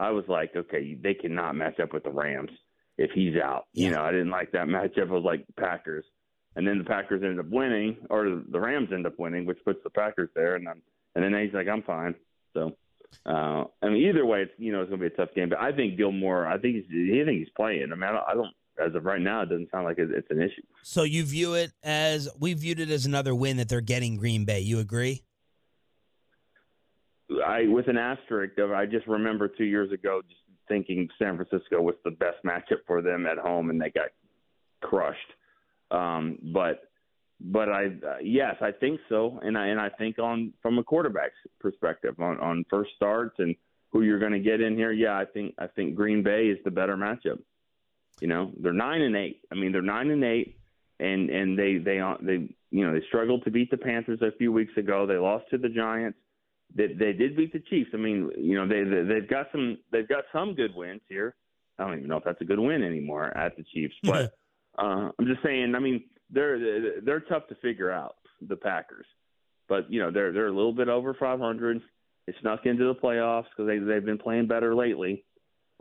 [0.00, 2.50] I was like, okay, they cannot match up with the Rams
[2.98, 3.66] if he's out.
[3.72, 3.88] Yeah.
[3.88, 5.08] You know, I didn't like that matchup.
[5.08, 6.04] I was like Packers,
[6.56, 9.80] and then the Packers ended up winning, or the Rams end up winning, which puts
[9.82, 10.82] the Packers there, and then
[11.14, 12.14] and then he's like, I'm fine.
[12.54, 12.76] So.
[13.26, 15.48] Uh, I mean, either way, it's you know it's going to be a tough game.
[15.48, 17.88] But I think Gilmore, I think he's, I think he's playing.
[17.92, 20.30] I mean, I don't, I don't as of right now, it doesn't sound like it's
[20.30, 20.62] an issue.
[20.82, 24.44] So you view it as we viewed it as another win that they're getting Green
[24.44, 24.60] Bay.
[24.60, 25.22] You agree?
[27.44, 31.80] I with an asterisk of I just remember two years ago just thinking San Francisco
[31.80, 34.08] was the best matchup for them at home, and they got
[34.80, 35.18] crushed.
[35.90, 36.87] Um, but
[37.40, 40.84] but I uh, yes, I think so, and I and I think on from a
[40.84, 43.54] quarterback's perspective on on first starts and
[43.90, 44.92] who you're going to get in here.
[44.92, 47.38] Yeah, I think I think Green Bay is the better matchup.
[48.20, 49.40] You know, they're nine and eight.
[49.52, 50.58] I mean, they're nine and eight,
[50.98, 54.52] and and they they they you know they struggled to beat the Panthers a few
[54.52, 55.06] weeks ago.
[55.06, 56.18] They lost to the Giants.
[56.74, 57.90] They, they did beat the Chiefs.
[57.94, 61.36] I mean, you know, they, they they've got some they've got some good wins here.
[61.78, 64.34] I don't even know if that's a good win anymore at the Chiefs, but
[64.78, 65.74] uh, I'm just saying.
[65.76, 69.06] I mean, they're they're tough to figure out the Packers,
[69.68, 71.80] but you know they're they're a little bit over 500.
[72.26, 75.24] They snuck into the playoffs because they they've been playing better lately.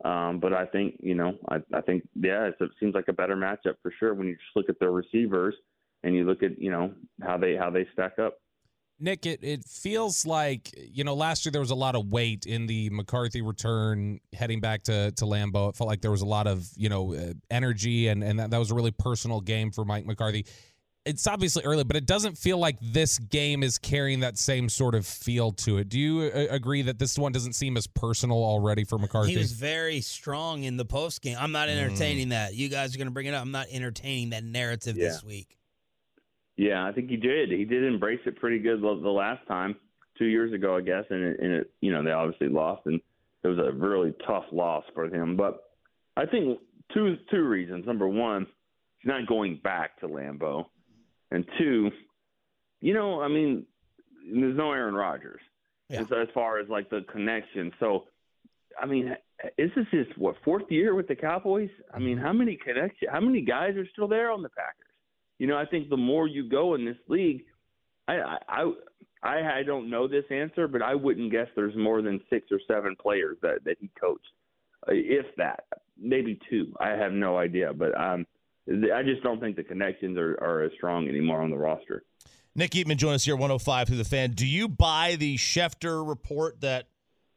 [0.05, 3.35] Um, but I think you know I I think yeah it seems like a better
[3.35, 5.55] matchup for sure when you just look at their receivers
[6.03, 8.37] and you look at you know how they how they stack up.
[8.99, 12.45] Nick, it, it feels like, you know, last year there was a lot of weight
[12.45, 15.69] in the McCarthy return heading back to, to Lambeau.
[15.69, 18.49] It felt like there was a lot of, you know, uh, energy, and, and that,
[18.49, 20.45] that was a really personal game for Mike McCarthy.
[21.05, 24.93] It's obviously early, but it doesn't feel like this game is carrying that same sort
[24.93, 25.87] of feel to it.
[25.87, 29.31] Do you uh, agree that this one doesn't seem as personal already for McCarthy?
[29.31, 31.37] He was very strong in the post game.
[31.39, 32.31] I'm not entertaining mm.
[32.31, 32.55] that.
[32.55, 33.41] You guys are going to bring it up.
[33.41, 35.07] I'm not entertaining that narrative yeah.
[35.09, 35.56] this week.
[36.57, 37.51] Yeah, I think he did.
[37.51, 39.75] He did embrace it pretty good the last time,
[40.17, 42.99] two years ago, I guess, and it, and it you know they obviously lost, and
[43.43, 45.37] it was a really tough loss for him.
[45.37, 45.63] But
[46.15, 46.59] I think
[46.93, 47.85] two two reasons.
[47.85, 48.47] Number one,
[48.97, 50.65] he's not going back to Lambeau,
[51.31, 51.91] and two,
[52.81, 53.65] you know, I mean,
[54.33, 55.41] there's no Aaron Rodgers
[55.89, 56.01] yeah.
[56.01, 57.71] as, as far as like the connection.
[57.79, 58.05] So,
[58.81, 59.15] I mean,
[59.57, 61.69] is this his what fourth year with the Cowboys?
[61.93, 62.25] I mean, mm-hmm.
[62.25, 63.09] how many connection?
[63.11, 64.86] How many guys are still there on the Packers?
[65.39, 67.43] You know, I think the more you go in this league,
[68.07, 68.71] I I
[69.23, 72.59] I, I don't know this answer, but I wouldn't guess there's more than six or
[72.67, 74.27] seven players that that he coached,
[74.87, 75.65] uh, if that,
[75.97, 76.73] maybe two.
[76.79, 78.25] I have no idea, but um,
[78.69, 82.03] I just don't think the connections are, are as strong anymore on the roster.
[82.55, 84.31] Nick Eatman join us here 105 through the fan.
[84.31, 86.87] Do you buy the Schefter report that,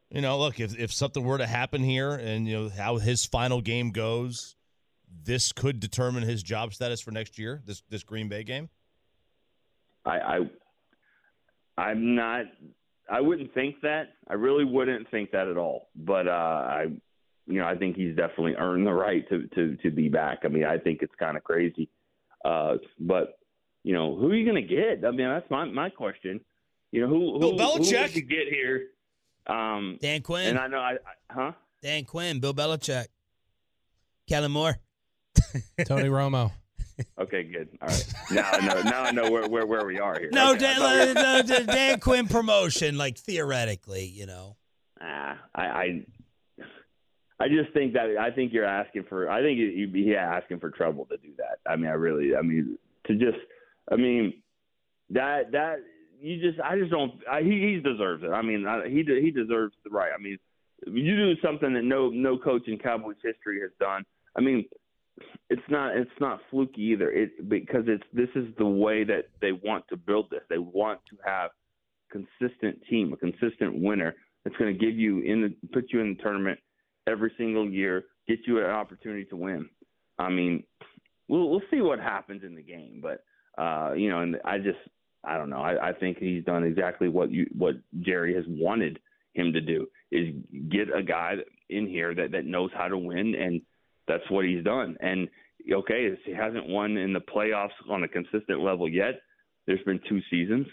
[0.09, 3.23] you know, look, if, if something were to happen here and, you know, how his
[3.23, 4.55] final game goes,
[5.23, 7.61] this could determine his job status for next year.
[7.65, 8.69] This this Green Bay game.
[10.05, 10.39] I, I
[11.77, 12.45] I'm not.
[13.09, 14.13] I wouldn't think that.
[14.27, 15.89] I really wouldn't think that at all.
[15.95, 16.85] But uh, I,
[17.47, 20.39] you know, I think he's definitely earned the right to to to be back.
[20.43, 21.89] I mean, I think it's kind of crazy.
[22.43, 23.39] Uh, but
[23.83, 25.05] you know, who are you going to get?
[25.05, 26.39] I mean, that's my my question.
[26.91, 28.87] You know, who Bill who, Belichick who you get here?
[29.47, 30.47] Um, Dan Quinn.
[30.47, 31.51] And I know, I, I huh?
[31.81, 33.07] Dan Quinn, Bill Belichick,
[34.27, 34.77] Kellen Moore.
[35.85, 36.51] Tony Romo.
[37.19, 37.69] Okay, good.
[37.81, 38.13] All right.
[38.31, 38.81] Now I know.
[38.81, 40.29] Now I know where where, where we are here.
[40.31, 44.57] No, okay, Dan, no, Dan, Dan Quinn promotion, like theoretically, you know.
[45.01, 46.05] Ah, I, I,
[47.39, 49.29] I just think that I think you're asking for.
[49.29, 51.59] I think you'd be yeah, asking for trouble to do that.
[51.69, 52.35] I mean, I really.
[52.35, 53.39] I mean, to just.
[53.91, 54.33] I mean,
[55.09, 55.77] that that
[56.19, 56.61] you just.
[56.61, 57.13] I just don't.
[57.29, 58.29] I, he he deserves it.
[58.29, 60.11] I mean, I, he he deserves the right.
[60.13, 60.37] I mean,
[60.85, 64.05] you do something that no no coach in Cowboys history has done.
[64.37, 64.65] I mean,
[65.49, 67.11] it's not it's not fluky either.
[67.11, 70.41] It because it's this is the way that they want to build this.
[70.49, 71.51] They want to have
[72.11, 76.15] consistent team, a consistent winner that's going to give you in the put you in
[76.15, 76.59] the tournament
[77.07, 79.69] every single year, get you an opportunity to win.
[80.17, 80.63] I mean,
[81.27, 83.23] we'll we'll see what happens in the game, but
[83.61, 84.79] uh, you know, and I just
[85.23, 85.61] I don't know.
[85.61, 88.99] I, I think he's done exactly what you what Jerry has wanted
[89.33, 90.33] him to do is
[90.69, 91.35] get a guy
[91.69, 93.61] in here that that knows how to win, and
[94.07, 94.97] that's what he's done.
[95.01, 95.27] And
[95.71, 99.21] okay, he hasn't won in the playoffs on a consistent level yet.
[99.67, 100.67] There's been two seasons.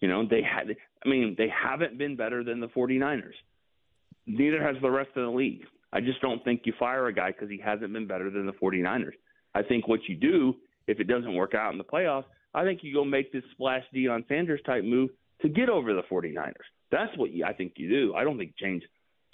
[0.00, 0.74] You know, they had.
[1.04, 3.34] I mean, they haven't been better than the 49ers.
[4.26, 5.62] Neither has the rest of the league.
[5.92, 8.52] I just don't think you fire a guy because he hasn't been better than the
[8.52, 9.14] 49ers.
[9.54, 10.54] I think what you do
[10.86, 13.84] if it doesn't work out in the playoffs, I think you go make this splash
[13.94, 15.10] Deion Sanders type move
[15.42, 16.52] to get over the 49ers.
[16.90, 18.14] That's what you, I think you do.
[18.14, 18.82] I don't think change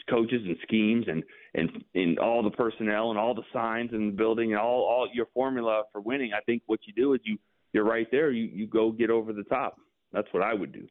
[0.09, 1.23] coaches and schemes and
[1.55, 5.09] and and all the personnel and all the signs in the building and all all
[5.13, 6.33] your formula for winning.
[6.35, 7.39] I think what you do is you
[7.73, 8.31] you're right there.
[8.31, 9.77] You you go get over the top.
[10.13, 10.87] That's what I would do.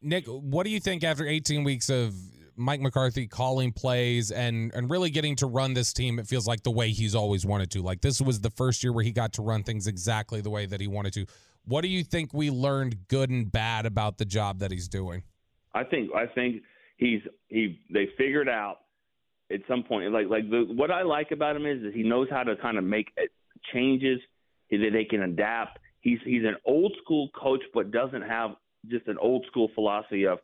[0.00, 2.14] Nick, what do you think after 18 weeks of
[2.56, 6.18] Mike McCarthy calling plays and and really getting to run this team?
[6.18, 7.82] It feels like the way he's always wanted to.
[7.82, 10.66] Like this was the first year where he got to run things exactly the way
[10.66, 11.26] that he wanted to.
[11.64, 15.22] What do you think we learned good and bad about the job that he's doing?
[15.74, 16.62] I think I think
[16.96, 18.78] he's he they figured out
[19.52, 22.28] at some point like like the what I like about him is that he knows
[22.30, 23.24] how to kind of make uh,
[23.72, 24.20] changes
[24.70, 25.78] that they can adapt.
[26.00, 28.52] He's he's an old school coach, but doesn't have
[28.90, 30.38] just an old school philosophy of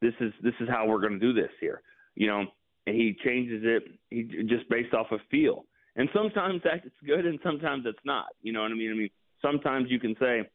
[0.00, 1.82] this is this is how we're going to do this here.
[2.14, 2.44] You know,
[2.86, 5.64] and he changes it he just based off of feel.
[5.96, 8.26] And sometimes that's good, and sometimes it's not.
[8.42, 8.90] You know what I mean?
[8.92, 9.10] I mean,
[9.42, 10.48] sometimes you can say,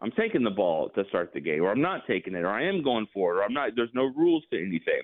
[0.00, 2.66] I'm taking the ball to start the game, or I'm not taking it, or I
[2.66, 3.70] am going for it, or I'm not.
[3.74, 5.02] There's no rules to anything.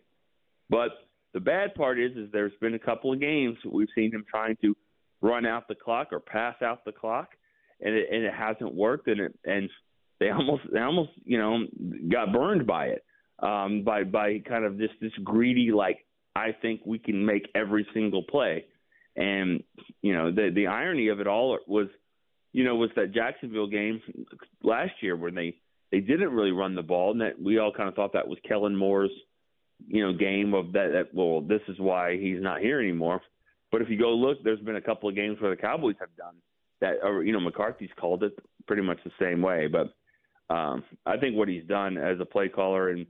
[0.69, 0.91] But
[1.33, 4.57] the bad part is, is there's been a couple of games we've seen him trying
[4.63, 4.77] to
[5.23, 7.31] run out the clock or pass out the clock,
[7.81, 9.71] and it, and it hasn't worked, and it and
[10.21, 11.61] they almost they almost you know
[12.11, 13.05] got burned by it,
[13.39, 16.05] um, by by kind of this this greedy like
[16.37, 18.67] I think we can make every single play,
[19.17, 19.63] and
[20.03, 21.89] you know the the irony of it all was
[22.53, 24.01] you know, was that Jacksonville game
[24.63, 25.57] last year where they
[25.91, 28.39] they didn't really run the ball, and that we all kind of thought that was
[28.47, 29.11] Kellen Moore's,
[29.87, 30.91] you know, game of that.
[30.93, 33.21] that well, this is why he's not here anymore.
[33.71, 36.15] But if you go look, there's been a couple of games where the Cowboys have
[36.17, 36.37] done
[36.81, 39.67] that, or you know, McCarthy's called it pretty much the same way.
[39.67, 39.95] But
[40.55, 43.07] um, I think what he's done as a play caller, and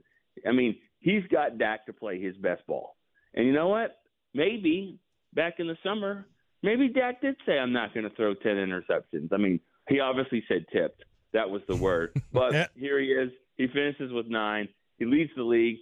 [0.47, 2.95] I mean, he's got Dak to play his best ball.
[3.33, 3.97] And you know what?
[4.33, 4.99] Maybe
[5.33, 6.25] back in the summer,
[6.63, 9.31] maybe Dak did say I'm not going to throw 10 interceptions.
[9.31, 11.03] I mean, he obviously said tipped.
[11.33, 12.11] That was the word.
[12.33, 12.67] But Yeah.
[12.75, 13.29] here he is.
[13.57, 14.67] He finishes with 9.
[14.97, 15.77] He leads the league.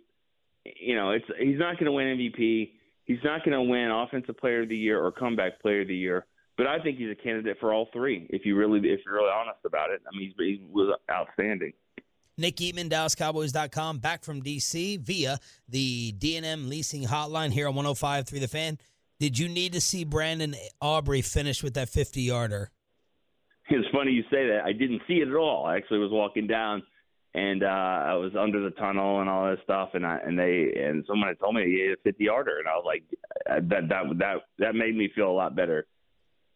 [0.65, 2.71] You know, it's he's not going to win MVP.
[3.05, 5.95] He's not going to win offensive player of the year or comeback player of the
[5.95, 6.25] year.
[6.57, 8.27] But I think he's a candidate for all three.
[8.29, 11.73] If you really, if you're really honest about it, I mean, he's, he was outstanding.
[12.37, 14.97] Nick Eatman, DallasCowboys.com, back from D.C.
[14.97, 18.77] via the D&M Leasing Hotline here on 105.3 The Fan.
[19.21, 22.71] Did you need to see Brandon Aubrey finish with that 50-yarder?
[23.69, 24.61] It's funny you say that.
[24.65, 25.63] I didn't see it at all.
[25.67, 26.81] I actually was walking down,
[27.35, 30.73] and uh, I was under the tunnel and all that stuff, and I and they
[30.75, 33.03] and someone had told me he had a 50 yarder, and I was like,
[33.47, 35.85] uh, that that that that made me feel a lot better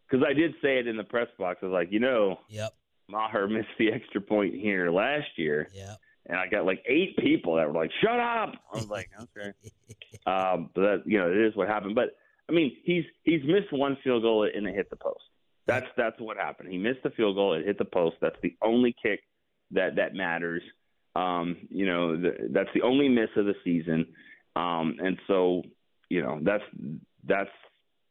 [0.09, 1.59] because I did say it in the press box.
[1.61, 2.73] I was like, you know, Yep.
[3.09, 5.69] Maher missed the extra point here last year.
[5.71, 5.93] Yeah.
[6.25, 9.53] And I got like eight people that were like, "Shut up!" I was like, "Okay."
[10.25, 11.93] um, but that you know, it is what happened.
[11.93, 12.15] But
[12.49, 15.23] I mean, he's he's missed one field goal and it hit the post.
[15.67, 16.71] That's that's what happened.
[16.71, 17.53] He missed the field goal.
[17.53, 18.17] It hit the post.
[18.21, 19.21] That's the only kick
[19.71, 20.61] that that matters.
[21.15, 24.07] Um, you know, the, that's the only miss of the season.
[24.55, 25.63] Um, and so,
[26.09, 26.63] you know, that's
[27.25, 27.49] that's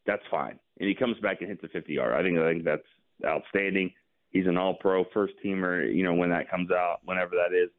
[0.06, 0.58] that's fine.
[0.80, 2.12] And he comes back and hits a 50 yard.
[2.12, 2.82] I think I think that's
[3.24, 3.92] outstanding.
[4.30, 5.94] He's an All Pro first teamer.
[5.94, 7.70] You know, when that comes out, whenever that is,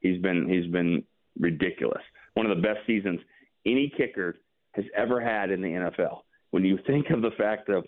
[0.00, 1.04] he's been he's been
[1.38, 2.02] ridiculous.
[2.34, 3.20] One of the best seasons
[3.64, 4.36] any kicker
[4.72, 6.20] has ever had in the NFL.
[6.50, 7.84] When you think of the fact of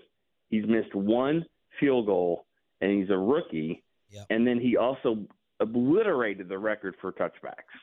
[0.48, 1.44] he's missed one
[1.80, 2.46] field goal
[2.80, 3.82] and he's a rookie,
[4.30, 5.26] and then he also
[5.60, 7.74] obliterated the record for touchbacks.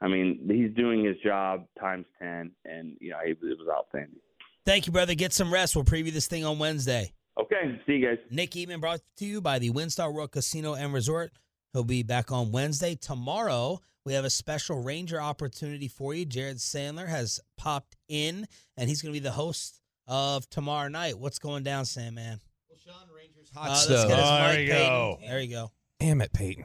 [0.00, 4.18] I mean, he's doing his job times ten, and you know it, it was outstanding.
[4.64, 5.14] Thank you, brother.
[5.14, 5.74] Get some rest.
[5.74, 7.12] We'll preview this thing on Wednesday.
[7.40, 8.18] Okay, see you guys.
[8.30, 11.32] Nick Eatman brought to you by the Windstar World Casino and Resort.
[11.72, 12.94] He'll be back on Wednesday.
[12.94, 16.24] Tomorrow, we have a special Ranger opportunity for you.
[16.24, 21.18] Jared Sandler has popped in, and he's going to be the host of tomorrow night.
[21.18, 22.40] What's going down, Sandman?
[22.68, 24.10] Well, Sean Ranger's hot let's stove.
[24.10, 24.88] Oh, there mic, you Peyton.
[24.88, 25.18] go.
[25.20, 25.70] There you go.
[26.00, 26.64] Damn it, Peyton.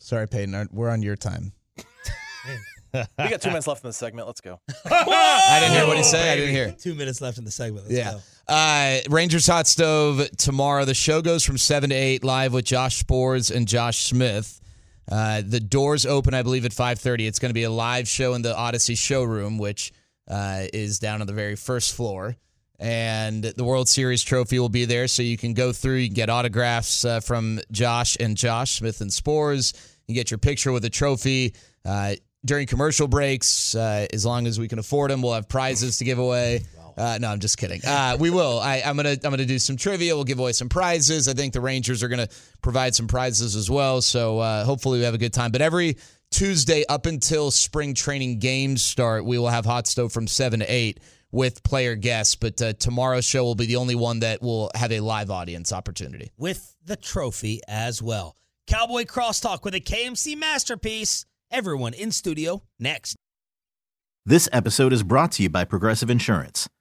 [0.00, 0.68] Sorry, Peyton.
[0.72, 1.52] We're on your time.
[2.94, 4.26] We got two minutes left in the segment.
[4.26, 4.60] Let's go.
[4.86, 6.32] I didn't hear what he said.
[6.32, 6.72] I didn't hear.
[6.72, 7.84] Two minutes left in the segment.
[7.86, 8.12] Let's yeah.
[8.12, 8.20] go.
[8.52, 10.86] Uh, Rangers Hot Stove tomorrow.
[10.86, 14.58] The show goes from 7 to 8 live with Josh Spores and Josh Smith.
[15.10, 17.26] Uh, the doors open, I believe, at 5.30.
[17.26, 19.92] It's going to be a live show in the Odyssey showroom, which
[20.28, 22.36] uh, is down on the very first floor.
[22.78, 25.96] And the World Series trophy will be there, so you can go through.
[25.96, 29.74] You can get autographs uh, from Josh and Josh Smith and Sborz.
[30.06, 31.54] You get your picture with the trophy.
[31.84, 35.98] Uh, during commercial breaks, uh, as long as we can afford them, we'll have prizes
[35.98, 36.64] to give away.
[36.98, 37.80] Uh, no, I'm just kidding.
[37.86, 38.58] Uh, we will.
[38.58, 40.14] I, I'm gonna I'm gonna do some trivia.
[40.14, 41.28] We'll give away some prizes.
[41.28, 42.28] I think the Rangers are gonna
[42.62, 44.00] provide some prizes as well.
[44.00, 45.52] So uh, hopefully we have a good time.
[45.52, 45.96] But every
[46.30, 50.66] Tuesday up until spring training games start, we will have hot stove from seven to
[50.66, 52.34] eight with player guests.
[52.34, 55.72] But uh, tomorrow's show will be the only one that will have a live audience
[55.72, 56.32] opportunity.
[56.36, 58.36] With the trophy as well.
[58.66, 61.24] Cowboy Crosstalk with a KMC masterpiece.
[61.50, 63.16] Everyone in studio next.
[64.26, 66.68] This episode is brought to you by Progressive Insurance.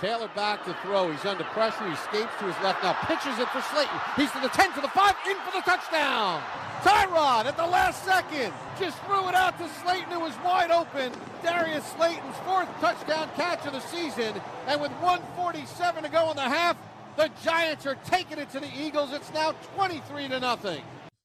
[0.00, 1.10] Taylor back to throw.
[1.10, 1.86] He's under pressure.
[1.86, 2.92] He escapes to his left now.
[3.04, 3.98] Pitches it for Slayton.
[4.14, 6.42] He's to the 10, to the 5, in for the touchdown.
[6.82, 11.12] Tyrod at the last second just threw it out to Slayton, who was wide open.
[11.42, 14.34] Darius Slayton's fourth touchdown catch of the season.
[14.66, 16.76] And with 147 to go in the half,
[17.16, 19.12] the Giants are taking it to the Eagles.
[19.12, 20.82] It's now 23 to nothing.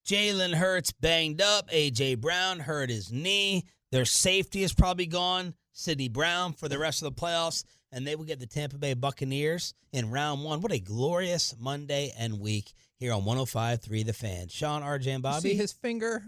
[0.07, 1.67] Jalen Hurts banged up.
[1.71, 2.15] A.J.
[2.15, 3.65] Brown hurt his knee.
[3.91, 5.53] Their safety is probably gone.
[5.73, 7.63] Sidney Brown for the rest of the playoffs.
[7.91, 10.61] And they will get the Tampa Bay Buccaneers in round one.
[10.61, 14.47] What a glorious Monday and week here on 105.3 The Fan.
[14.47, 15.49] Shan, RJ, and Bobby.
[15.49, 16.23] See his finger?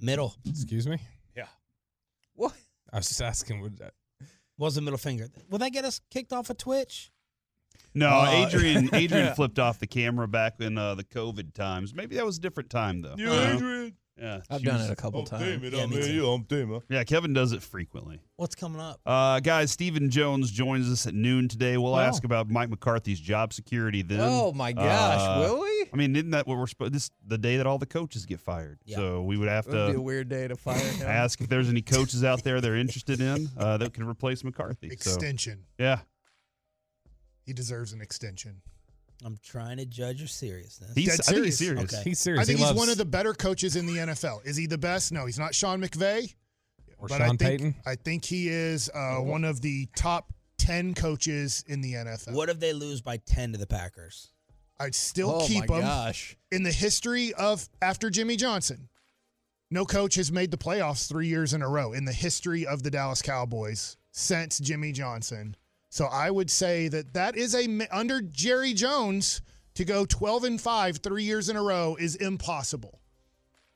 [0.00, 0.34] Middle.
[0.44, 0.98] Excuse me?
[1.36, 1.46] Yeah.
[2.34, 2.52] What?
[2.92, 3.60] I was just asking.
[3.60, 3.94] Would that,
[4.58, 5.28] Was the middle finger.
[5.48, 7.12] Will that get us kicked off of Twitch?
[7.94, 8.88] No, Uh, Adrian.
[8.94, 11.94] Adrian flipped off the camera back in uh, the COVID times.
[11.94, 13.14] Maybe that was a different time though.
[13.16, 15.62] Yeah, Uh, Yeah, I've done was- it a couple times.
[15.72, 16.82] Yeah, me too.
[16.90, 18.20] Yeah, Kevin does it frequently.
[18.36, 19.00] What's coming up?
[19.06, 21.76] Uh, guys, Stephen Jones joins us at noon today.
[21.78, 22.00] We'll Wow.
[22.00, 24.20] ask about Mike McCarthy's job security then.
[24.20, 25.86] Oh, my gosh, Uh, will we?
[25.92, 26.92] I mean, isn't that what we're supposed?
[26.92, 28.78] This the day that all the coaches get fired.
[28.84, 28.96] Yeah.
[28.96, 31.06] So we would have It would be a to weird day to fire him.
[31.06, 34.88] ask if there's any coaches out there they're interested in uh, that can replace McCarthy.
[34.88, 35.64] So, Extension.
[35.78, 36.00] yeah,
[37.44, 38.62] He deserves an extension.
[39.24, 40.92] I'm trying to judge your seriousness.
[40.94, 41.08] he's.
[41.16, 41.78] Dead I think he's serious.
[41.80, 41.94] serious.
[41.94, 42.02] Okay.
[42.10, 42.42] he's serious.
[42.42, 44.44] I think he he's loves, one of the better coaches in the NFL.
[44.46, 45.12] Is he the best?
[45.12, 46.34] No, he's not Sean McVay.
[46.98, 47.74] or but Sean I think, Payton.
[47.86, 52.32] I think he is uh, one of the top 10 coaches in the NFL.
[52.34, 54.28] What if they lose by 10 to the Packers?
[54.78, 56.36] I'd still oh keep my him gosh.
[56.50, 58.88] in the history of after Jimmy Johnson.
[59.70, 62.82] No coach has made the playoffs three years in a row in the history of
[62.82, 65.56] the Dallas Cowboys since Jimmy Johnson.
[65.92, 69.42] So I would say that that is a under Jerry Jones
[69.74, 73.02] to go 12 and 5 three years in a row is impossible.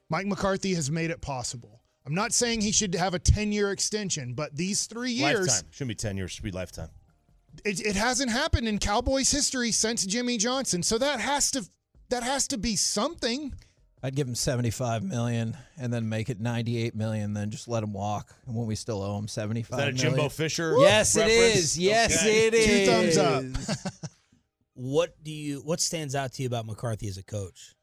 [0.09, 1.83] Mike McCarthy has made it possible.
[2.07, 5.69] I'm not saying he should have a 10 year extension, but these three years, Lifetime.
[5.73, 6.33] Shouldn't be 10 years.
[6.33, 6.89] Should be lifetime.
[7.67, 10.83] it, it hasn't happened in Cowboys history since Jimmy Johnson.
[10.83, 11.69] So that has to
[12.09, 13.53] that has to be something.
[14.07, 17.93] I'd give him 75 million and then make it 98 million, then just let him
[17.93, 18.33] walk.
[18.47, 20.31] And when we still owe him 75 Is that a Jimbo million.
[20.31, 20.77] Fisher?
[20.79, 21.57] Yes, it reference?
[21.57, 21.79] is.
[21.79, 22.47] Yes, Okay.
[22.47, 23.17] it Two is.
[23.17, 23.93] thumbs up.
[24.75, 27.75] What do you what stands out to you about McCarthy as a coach?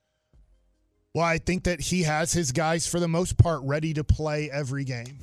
[1.16, 4.50] Well, I think that he has his guys for the most part ready to play
[4.52, 5.18] every game.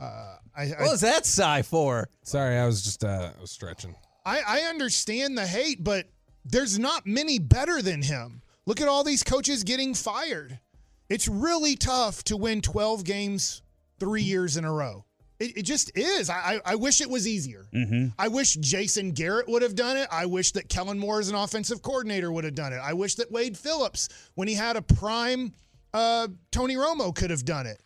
[0.00, 2.08] Uh, I, What I, was that sigh for?
[2.24, 3.94] Sorry, I was just uh, I was stretching.
[4.24, 6.06] I, I understand the hate, but
[6.46, 8.40] there's not many better than him.
[8.66, 10.60] Look at all these coaches getting fired.
[11.08, 13.62] It's really tough to win 12 games
[13.98, 15.04] three years in a row.
[15.38, 16.30] It, it just is.
[16.30, 17.66] I, I wish it was easier.
[17.74, 18.08] Mm-hmm.
[18.18, 20.08] I wish Jason Garrett would have done it.
[20.10, 22.80] I wish that Kellen Moore as an offensive coordinator would have done it.
[22.82, 25.52] I wish that Wade Phillips, when he had a prime
[25.92, 27.82] uh, Tony Romo, could have done it.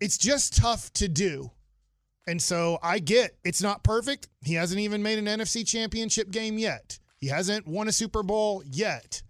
[0.00, 1.50] It's just tough to do.
[2.26, 4.28] And so I get it's not perfect.
[4.42, 6.98] He hasn't even made an NFC championship game yet.
[7.18, 9.22] He hasn't won a Super Bowl yet.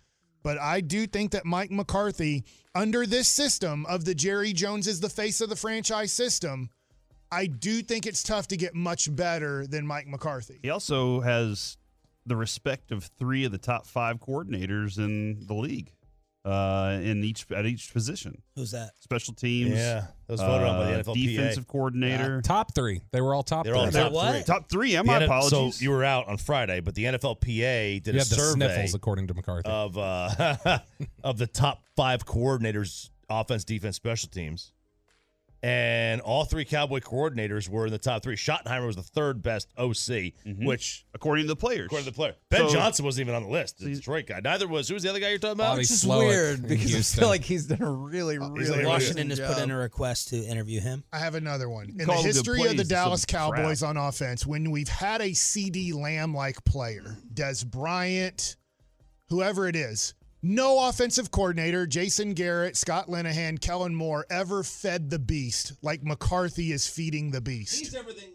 [0.44, 5.00] But I do think that Mike McCarthy, under this system of the Jerry Jones is
[5.00, 6.68] the face of the franchise system,
[7.32, 10.60] I do think it's tough to get much better than Mike McCarthy.
[10.62, 11.78] He also has
[12.26, 15.92] the respect of three of the top five coordinators in the league,
[16.44, 18.42] uh, in each at each position.
[18.54, 18.90] Who's that?
[19.00, 19.70] Special teams.
[19.70, 21.14] Yeah, that was voted on by the uh, NFLPA.
[21.36, 22.40] Defensive coordinator.
[22.42, 23.00] Top three.
[23.12, 24.00] They were all top They're three.
[24.00, 24.42] all top three.
[24.44, 24.92] Top three.
[24.92, 25.76] Yeah, my N- apologies.
[25.78, 28.52] So you were out on Friday, but the NFLPA did You a had the survey
[28.66, 29.68] sniffles, according to McCarthy.
[29.70, 30.78] of uh,
[31.24, 34.72] of the top five coordinators, offense, defense, special teams,
[35.64, 38.36] and all three Cowboy coordinators were in the top three.
[38.36, 40.66] Schottenheimer was the third best OC, mm-hmm.
[40.66, 43.44] which according to the players, according to the player, Ben So- Johnson wasn't even on
[43.44, 43.78] the list.
[43.78, 44.40] The Detroit guy.
[44.44, 44.88] Neither was.
[44.88, 45.78] Who was the other guy you're talking about?
[45.78, 49.56] Which is weird because I feel like he's done a really, really Washington has put
[49.56, 51.02] in a request to interview him.
[51.14, 51.94] I have another one.
[51.98, 53.56] In Call the them good history of the Dallas some crap.
[53.56, 58.56] Cowboys on offense, when we've had a CeeDee Lamb like player, Dez Bryant,
[59.30, 60.12] whoever it is,
[60.44, 66.70] no offensive coordinator, Jason Garrett, Scott Linehan, Kellen Moore, ever fed the beast like McCarthy
[66.70, 67.78] is feeding the beast.
[67.78, 68.30] He's everything.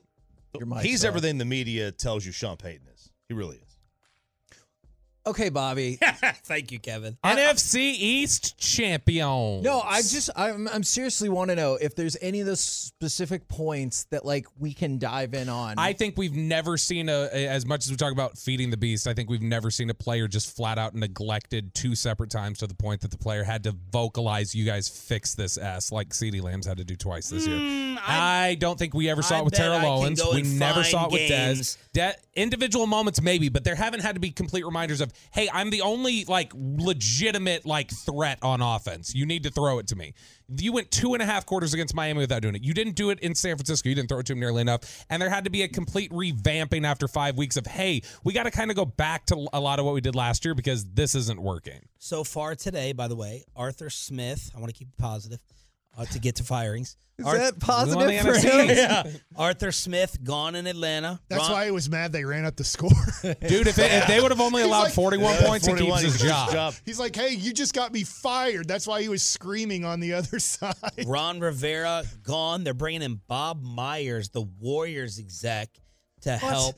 [0.82, 3.12] He's everything the media tells you Sean Payton is.
[3.28, 3.68] He really is.
[5.30, 5.99] Okay, Bobby.
[6.45, 7.17] Thank you, Kevin.
[7.23, 9.61] NFC East champion.
[9.61, 13.47] No, I just I'm I'm seriously want to know if there's any of those specific
[13.47, 15.75] points that like we can dive in on.
[15.77, 18.77] I think we've never seen a, a- as much as we talk about feeding the
[18.77, 19.07] beast.
[19.07, 22.67] I think we've never seen a player just flat out neglected two separate times to
[22.67, 26.41] the point that the player had to vocalize, "You guys fix this s," like CeeDee
[26.41, 27.57] Lamb's had to do twice this year.
[27.57, 30.21] Mm, I, don't think we ever saw I it with Terrell can Owens.
[30.21, 31.77] go We never saw it with games.
[31.77, 31.77] Dez.
[31.93, 35.70] De- individual moments maybe, but there haven't had to be complete reminders of, "Hey, I'm
[35.70, 39.13] the only like legitimate like threat on offense.
[39.13, 40.13] You need to throw it to me."
[40.57, 42.63] You went two and a half quarters against Miami without doing it.
[42.63, 43.88] You didn't do it in San Francisco.
[43.88, 45.05] You didn't throw it to him nearly enough.
[45.09, 48.43] And there had to be a complete revamping after five weeks of, hey, we got
[48.43, 50.86] to kind of go back to a lot of what we did last year because
[50.93, 51.88] this isn't working.
[51.99, 54.49] So far today, by the way, Arthur Smith.
[54.55, 55.39] I want to keep it positive
[55.97, 56.95] uh, to get to firings.
[57.17, 58.69] Is Arth- that positive for the him?
[58.69, 59.03] Yeah.
[59.35, 61.19] Arthur Smith gone in Atlanta.
[61.27, 62.89] That's Ron- why he was mad they ran up the score.
[63.21, 65.99] Dude, if, it, if they would have only allowed like- 41 Yeah, points, he 41,
[65.99, 66.51] keeps his he keeps his job.
[66.53, 66.73] job.
[66.85, 68.69] He's like, hey, you just got me fired.
[68.69, 70.73] That's why he was screaming on the other side.
[71.05, 72.63] Ron Rivera gone.
[72.63, 75.67] They're bringing in Bob Myers, the Warriors exec,
[76.21, 76.75] to help.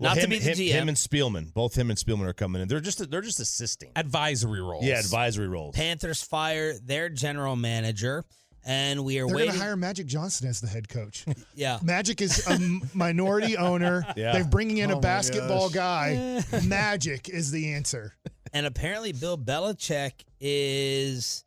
[0.00, 0.70] Well, Not him, to be the him, GM.
[0.72, 2.68] him and Spielman, both him and Spielman are coming in.
[2.68, 3.92] They're just they're just assisting.
[3.94, 4.84] Advisory roles.
[4.84, 5.76] Yeah, advisory roles.
[5.76, 8.24] Panthers fire their general manager,
[8.64, 11.26] and we are They're going to hire Magic Johnson as the head coach.
[11.54, 14.04] yeah, Magic is a m- minority owner.
[14.16, 14.32] Yeah.
[14.32, 16.14] They're bringing in Oh a my basketball gosh.
[16.50, 16.60] guy.
[16.66, 18.14] Magic is the answer.
[18.54, 21.44] and apparently Bill Belichick is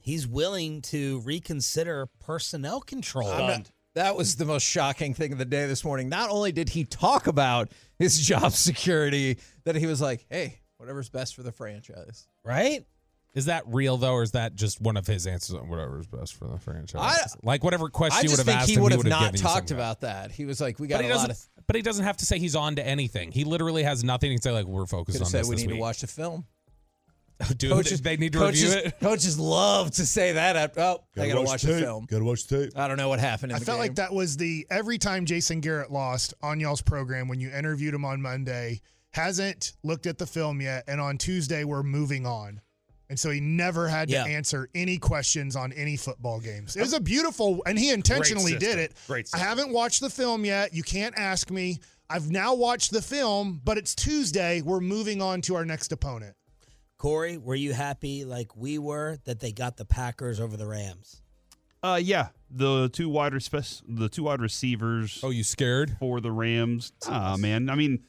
[0.00, 3.30] he's willing to reconsider personnel control.
[3.30, 6.08] I'm not- that was the most shocking thing of the day this morning.
[6.08, 7.70] Not only did he talk about
[8.02, 12.84] his job security, that he was like, "Hey, whatever's best for the franchise." right?
[13.34, 16.34] Is that real, though, or is that just one of his answers on whatever's best
[16.34, 17.00] for the franchise?
[17.00, 19.04] I- like, whatever question I you would have think asked he him, would he have
[19.04, 20.30] would not talked about that.
[20.32, 22.38] He was like, "We got But a lot of." But he doesn't have to say
[22.38, 23.32] he's on to anything.
[23.32, 24.30] He literally has nothing.
[24.30, 26.00] He can say like, "We're focused on said this we this need week." to watch
[26.02, 26.44] the film.
[27.56, 29.00] Dude, Coaches- they need to coaches, review it.
[29.00, 30.56] Coaches love to say that.
[30.56, 32.06] At, oh, I got to watch the film.
[32.06, 32.78] Gotta watch the tape.
[32.78, 33.52] I don't know what happened.
[33.52, 33.82] In I the felt game.
[33.88, 37.94] like that was the every time Jason Garrett lost on y'all's program when you interviewed
[37.94, 38.80] him on Monday,
[39.10, 42.60] hasn't looked at the film yet, and on Tuesday we're moving on.
[43.10, 44.24] And so he never had to Yeah.
[44.24, 46.76] answer any questions on any football games.
[46.76, 48.94] It was a beautiful, and he intentionally did it.
[49.06, 50.72] Great I haven't watched the film yet.
[50.72, 51.80] You can't ask me.
[52.08, 54.62] I've now watched the film, but it's Tuesday.
[54.62, 56.34] We're moving on to our next opponent.
[57.02, 61.20] Corey, were you happy like we were that they got the Packers over the Rams?
[61.82, 65.20] Uh, yeah, the two wide respe- the two wide receivers.
[65.22, 65.96] Oh, you scared?
[65.98, 66.92] for the Rams?
[67.08, 67.70] Ah, man.
[67.70, 68.00] I mean,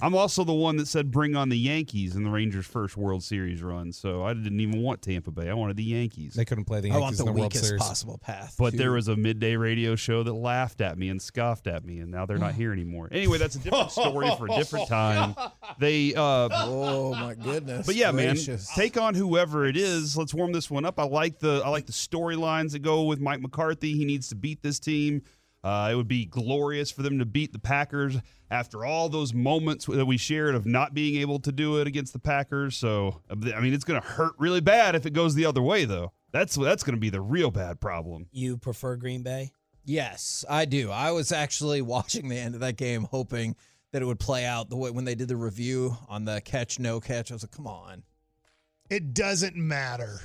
[0.00, 3.22] I'm also the one that said bring on the Yankees in the Rangers' first World
[3.22, 3.92] Series run.
[3.92, 5.48] So I didn't even want Tampa Bay.
[5.48, 6.34] I wanted the Yankees.
[6.34, 7.82] They couldn't play the I want Yankees the in the World weakest Series.
[7.82, 8.54] possible path.
[8.58, 11.84] But to- there was a midday radio show that laughed at me and scoffed at
[11.84, 13.08] me, and now they're not here anymore.
[13.10, 15.34] Anyway, that's a different story for a different time.
[15.78, 17.86] They, uh, Oh my goodness!
[17.86, 18.68] but yeah, gracious.
[18.68, 20.16] man, take on whoever it is.
[20.16, 20.98] Let's warm this one up.
[20.98, 23.79] I like the I like the storylines that go with Mike McCarthy.
[23.88, 25.22] He needs to beat this team.
[25.62, 28.16] Uh, it would be glorious for them to beat the Packers
[28.50, 32.12] after all those moments that we shared of not being able to do it against
[32.12, 32.76] the Packers.
[32.76, 35.84] So I mean, it's going to hurt really bad if it goes the other way,
[35.84, 36.12] though.
[36.32, 38.26] That's that's going to be the real bad problem.
[38.32, 39.52] You prefer Green Bay?
[39.84, 40.90] Yes, I do.
[40.90, 43.56] I was actually watching the end of that game, hoping
[43.92, 46.78] that it would play out the way when they did the review on the catch
[46.78, 47.30] no catch.
[47.30, 48.04] I was like, come on.
[48.88, 50.20] It doesn't matter.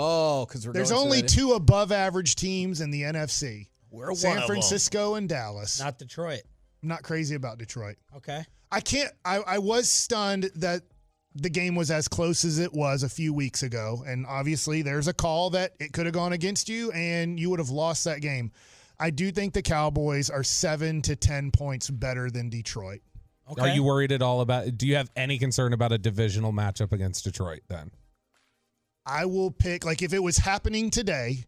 [0.00, 3.66] Oh, because we're There's going to only that- two above average teams in the NFC.
[3.90, 4.46] We're San one of 'em.
[4.46, 5.80] Francisco and Dallas.
[5.80, 6.42] Not Detroit.
[6.82, 7.96] I'm not crazy about Detroit.
[8.16, 8.44] Okay.
[8.70, 9.10] I can't.
[9.24, 10.82] I, I was stunned that
[11.34, 15.08] the game was as close as it was a few weeks ago, and obviously there's
[15.08, 18.20] a call that it could have gone against you, and you would have lost that
[18.20, 18.52] game.
[19.00, 23.00] I do think the Cowboys are seven to ten points better than Detroit.
[23.50, 23.62] Okay.
[23.62, 24.76] Are you worried at all about?
[24.76, 27.60] Do you have any concern about a divisional matchup against Detroit?
[27.68, 27.90] Then
[29.08, 31.44] I will pick like if it was happening today,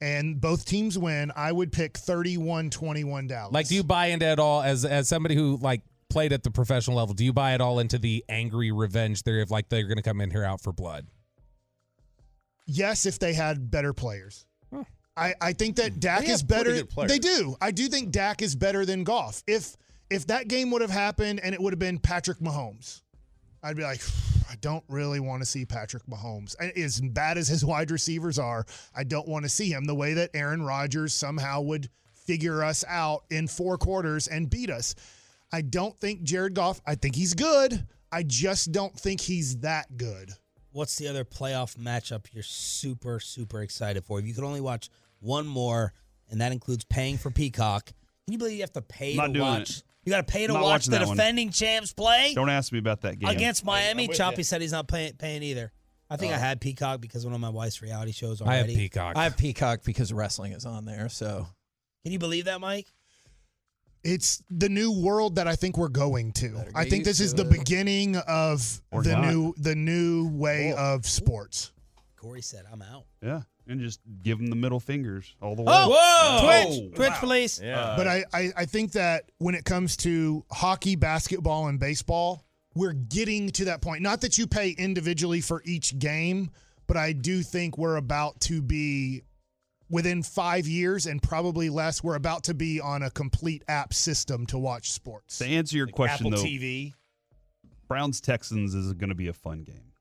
[0.00, 3.52] and both teams win, I would pick 31-21 Dallas.
[3.52, 6.50] Like, do you buy into it all as as somebody who like played at the
[6.50, 7.14] professional level?
[7.14, 10.02] Do you buy it all into the angry revenge theory of like they're going to
[10.02, 11.06] come in here out for blood?
[12.66, 14.46] Yes, if they had better players.
[15.14, 16.84] I, I think that Dak They is better.
[16.84, 17.08] good.
[17.08, 17.54] They do.
[17.60, 19.42] I do think Dak is better than Goff.
[19.46, 19.76] If
[20.08, 23.02] if that game would have happened and it would have been Patrick Mahomes,
[23.62, 24.00] I'd be like,
[24.52, 26.54] I don't really want to see Patrick Mahomes.
[26.76, 30.12] As bad as his wide receivers are, I don't want to see him the way
[30.12, 31.88] that Aaron Rodgers somehow would
[32.26, 34.94] figure us out in four quarters and beat us.
[35.52, 37.86] I don't think Jared Goff, I think he's good.
[38.12, 40.32] I just don't think he's that good.
[40.72, 44.18] What's the other playoff matchup you're super, super excited for?
[44.18, 44.90] If you could only watch
[45.20, 45.94] one more,
[46.28, 49.32] and that includes paying for Peacock, can you believe you have to pay Not to
[49.32, 49.70] doing watch?
[49.78, 49.82] it.
[50.04, 51.16] You got to pay to Not watch watching the that one.
[51.16, 53.28] defending champs play Don't ask me about that game.
[53.30, 54.08] against Miami.
[54.08, 54.44] with Choppy you.
[54.44, 55.72] said he's not paying, paying either.
[56.10, 58.66] I think I had Peacock because one of my wife's reality shows I have.
[58.66, 59.16] Peacock.
[59.16, 61.08] I have Peacock because wrestling is on there.
[61.08, 61.46] So
[62.02, 62.86] Can you believe that, Mike?
[64.04, 66.64] it's the new world that I think we're going to.
[66.74, 67.58] I get think this used is to the it.
[67.60, 69.24] beginning of Or the not.
[69.26, 71.70] new the new way of sports.
[72.16, 73.42] Corey said, "I'm out." Yeah,
[73.72, 75.72] and just give them the middle fingers all the way.
[75.74, 76.68] Oh, Whoa!
[76.68, 77.60] Twitch, Twitch, police.
[77.60, 77.80] Yeah.
[77.80, 82.44] Uh, but I, I I think that when it comes to hockey, basketball, and baseball,
[82.74, 84.02] we're getting to that point.
[84.02, 86.50] Not that you pay individually for each game,
[86.86, 89.22] but I do think we're about to be
[89.90, 92.02] within five years and probably less.
[92.02, 95.38] We're about to be on a complete app system to watch sports.
[95.38, 96.94] To answer your question Apple though, TV.
[97.88, 99.91] Browns Texans is going to be a fun game.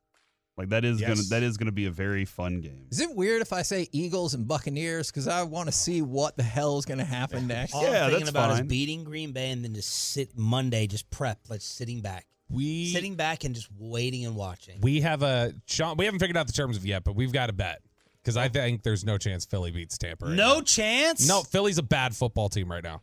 [0.61, 2.85] Like that is gonna that is gonna be a very fun game.
[2.91, 6.37] is it weird if I say Eagles and Buccaneers because I want to see what
[6.37, 7.73] the hell is going to happen next?
[7.73, 8.67] All Yeah, I'm thinking that's about is fine.
[8.67, 13.15] beating Green Bay and then just sit Monday, just prep, like sitting back, We sitting
[13.15, 14.79] back and just waiting and watching.
[14.81, 17.49] we have a Shan, we haven't figured out the terms of yet, but we've got
[17.49, 17.81] a bet
[18.21, 20.25] because I think there's no chance Philly beats Tampa.
[20.27, 20.61] right no now.
[20.61, 21.27] chance.
[21.27, 23.01] no, Philly's a bad football team right now.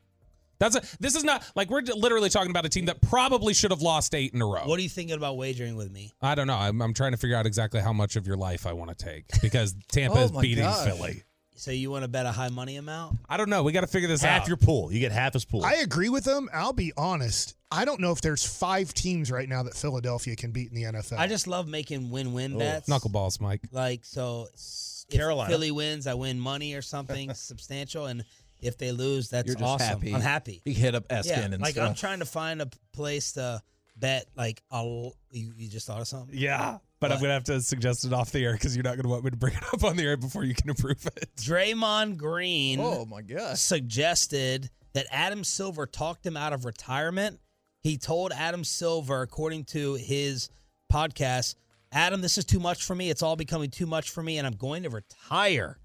[0.59, 0.83] That's a.
[1.01, 4.15] This is not like we're literally talking about a team that probably should have lost
[4.15, 4.63] eight in a row.
[4.67, 6.13] What are you thinking about wagering with me?
[6.21, 6.57] I don't know.
[6.57, 9.05] I'm, I'm trying to figure out exactly how much of your life I want to
[9.05, 10.85] take because Tampa Oh is beating gosh.
[10.87, 11.23] Philly.
[11.57, 13.19] So you want to bet a high money amount?
[13.29, 13.65] I don't know.
[13.65, 14.39] We got to figure this Half out.
[14.43, 14.93] Half your pool.
[14.93, 15.65] You get half his pool.
[15.65, 16.49] I agree with them.
[16.53, 17.57] I'll be honest.
[17.73, 20.85] I don't know if there's five teams right now that Philadelphia can beat in the
[20.85, 21.19] NFL.
[21.19, 22.89] I just love making win-win Oh, bets.
[22.89, 23.63] Knuckleballs, Mike.
[23.73, 25.51] Like so, if Carolina.
[25.51, 28.25] Philly wins, I win money or something substantial, and
[28.61, 29.87] if they lose, that's You're just awesome.
[29.87, 30.15] happy.
[30.15, 30.63] I'm happy.
[30.67, 31.89] You hit up Eskin Yeah, and like stuff.
[31.89, 33.63] I'm trying to find a place to
[33.97, 34.27] bet.
[34.37, 35.13] Like I'll.
[35.31, 36.37] You, you just thought of something?
[36.37, 37.23] Yeah, but I'm What?
[37.23, 39.37] gonna have to suggest it off the air because you're not gonna want me to
[39.37, 41.29] bring it up on the air before you can approve it.
[41.37, 42.81] Draymond Green.
[42.81, 43.59] oh my gosh.
[43.59, 47.39] suggested that Adam Silver talked him out of retirement.
[47.83, 50.49] He told Adam Silver, according to his
[50.93, 51.55] podcast,
[51.93, 53.09] Adam, this is too much for me.
[53.11, 55.79] It's all becoming too much for me, and I'm going to retire.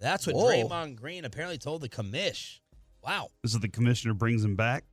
[0.00, 0.46] That's what Whoa.
[0.48, 2.60] Draymond Green apparently told the commish.
[3.02, 3.28] Wow.
[3.42, 4.84] This is the commissioner brings him back.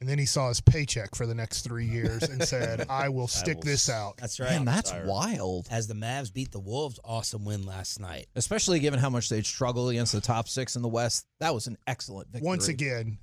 [0.00, 3.28] and then he saw his paycheck for the next three years and said, "I will
[3.28, 4.50] stick will this out." That's right.
[4.50, 5.06] Man, that's Sorry.
[5.06, 5.68] wild.
[5.70, 8.26] As the Mavs beat the Wolves, awesome win last night.
[8.34, 11.26] Especially given how much they'd struggled against the top six in the West.
[11.40, 12.46] That was an excellent victory.
[12.46, 13.18] Once again,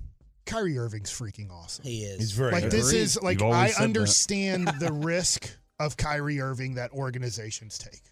[0.46, 1.84] Kyrie Irving's freaking awesome.
[1.84, 2.18] He is.
[2.20, 2.72] He's very like good.
[2.72, 5.50] this is like I understand the risk
[5.80, 8.02] of Kyrie Irving that organizations take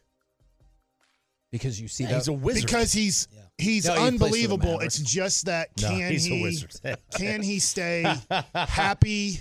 [1.52, 2.16] because you see Yeah, that.
[2.18, 2.66] he's a wizard.
[2.66, 3.40] because he's Yeah.
[3.58, 4.72] he's No, he plays for the unbelievable.
[4.72, 5.00] Mavericks.
[5.00, 8.04] It's just that can he's a he can he stay
[8.54, 9.40] happy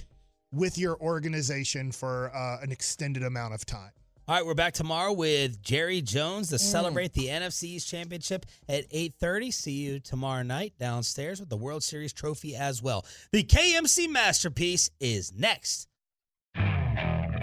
[0.52, 3.92] with your organization for uh, an extended amount of time?
[4.28, 9.52] All right, we're back tomorrow with Jerry Jones to celebrate the NFC's Championship at 8:30.
[9.54, 13.06] See you tomorrow night downstairs with the World Series trophy as well.
[13.32, 15.88] The KMC masterpiece is next.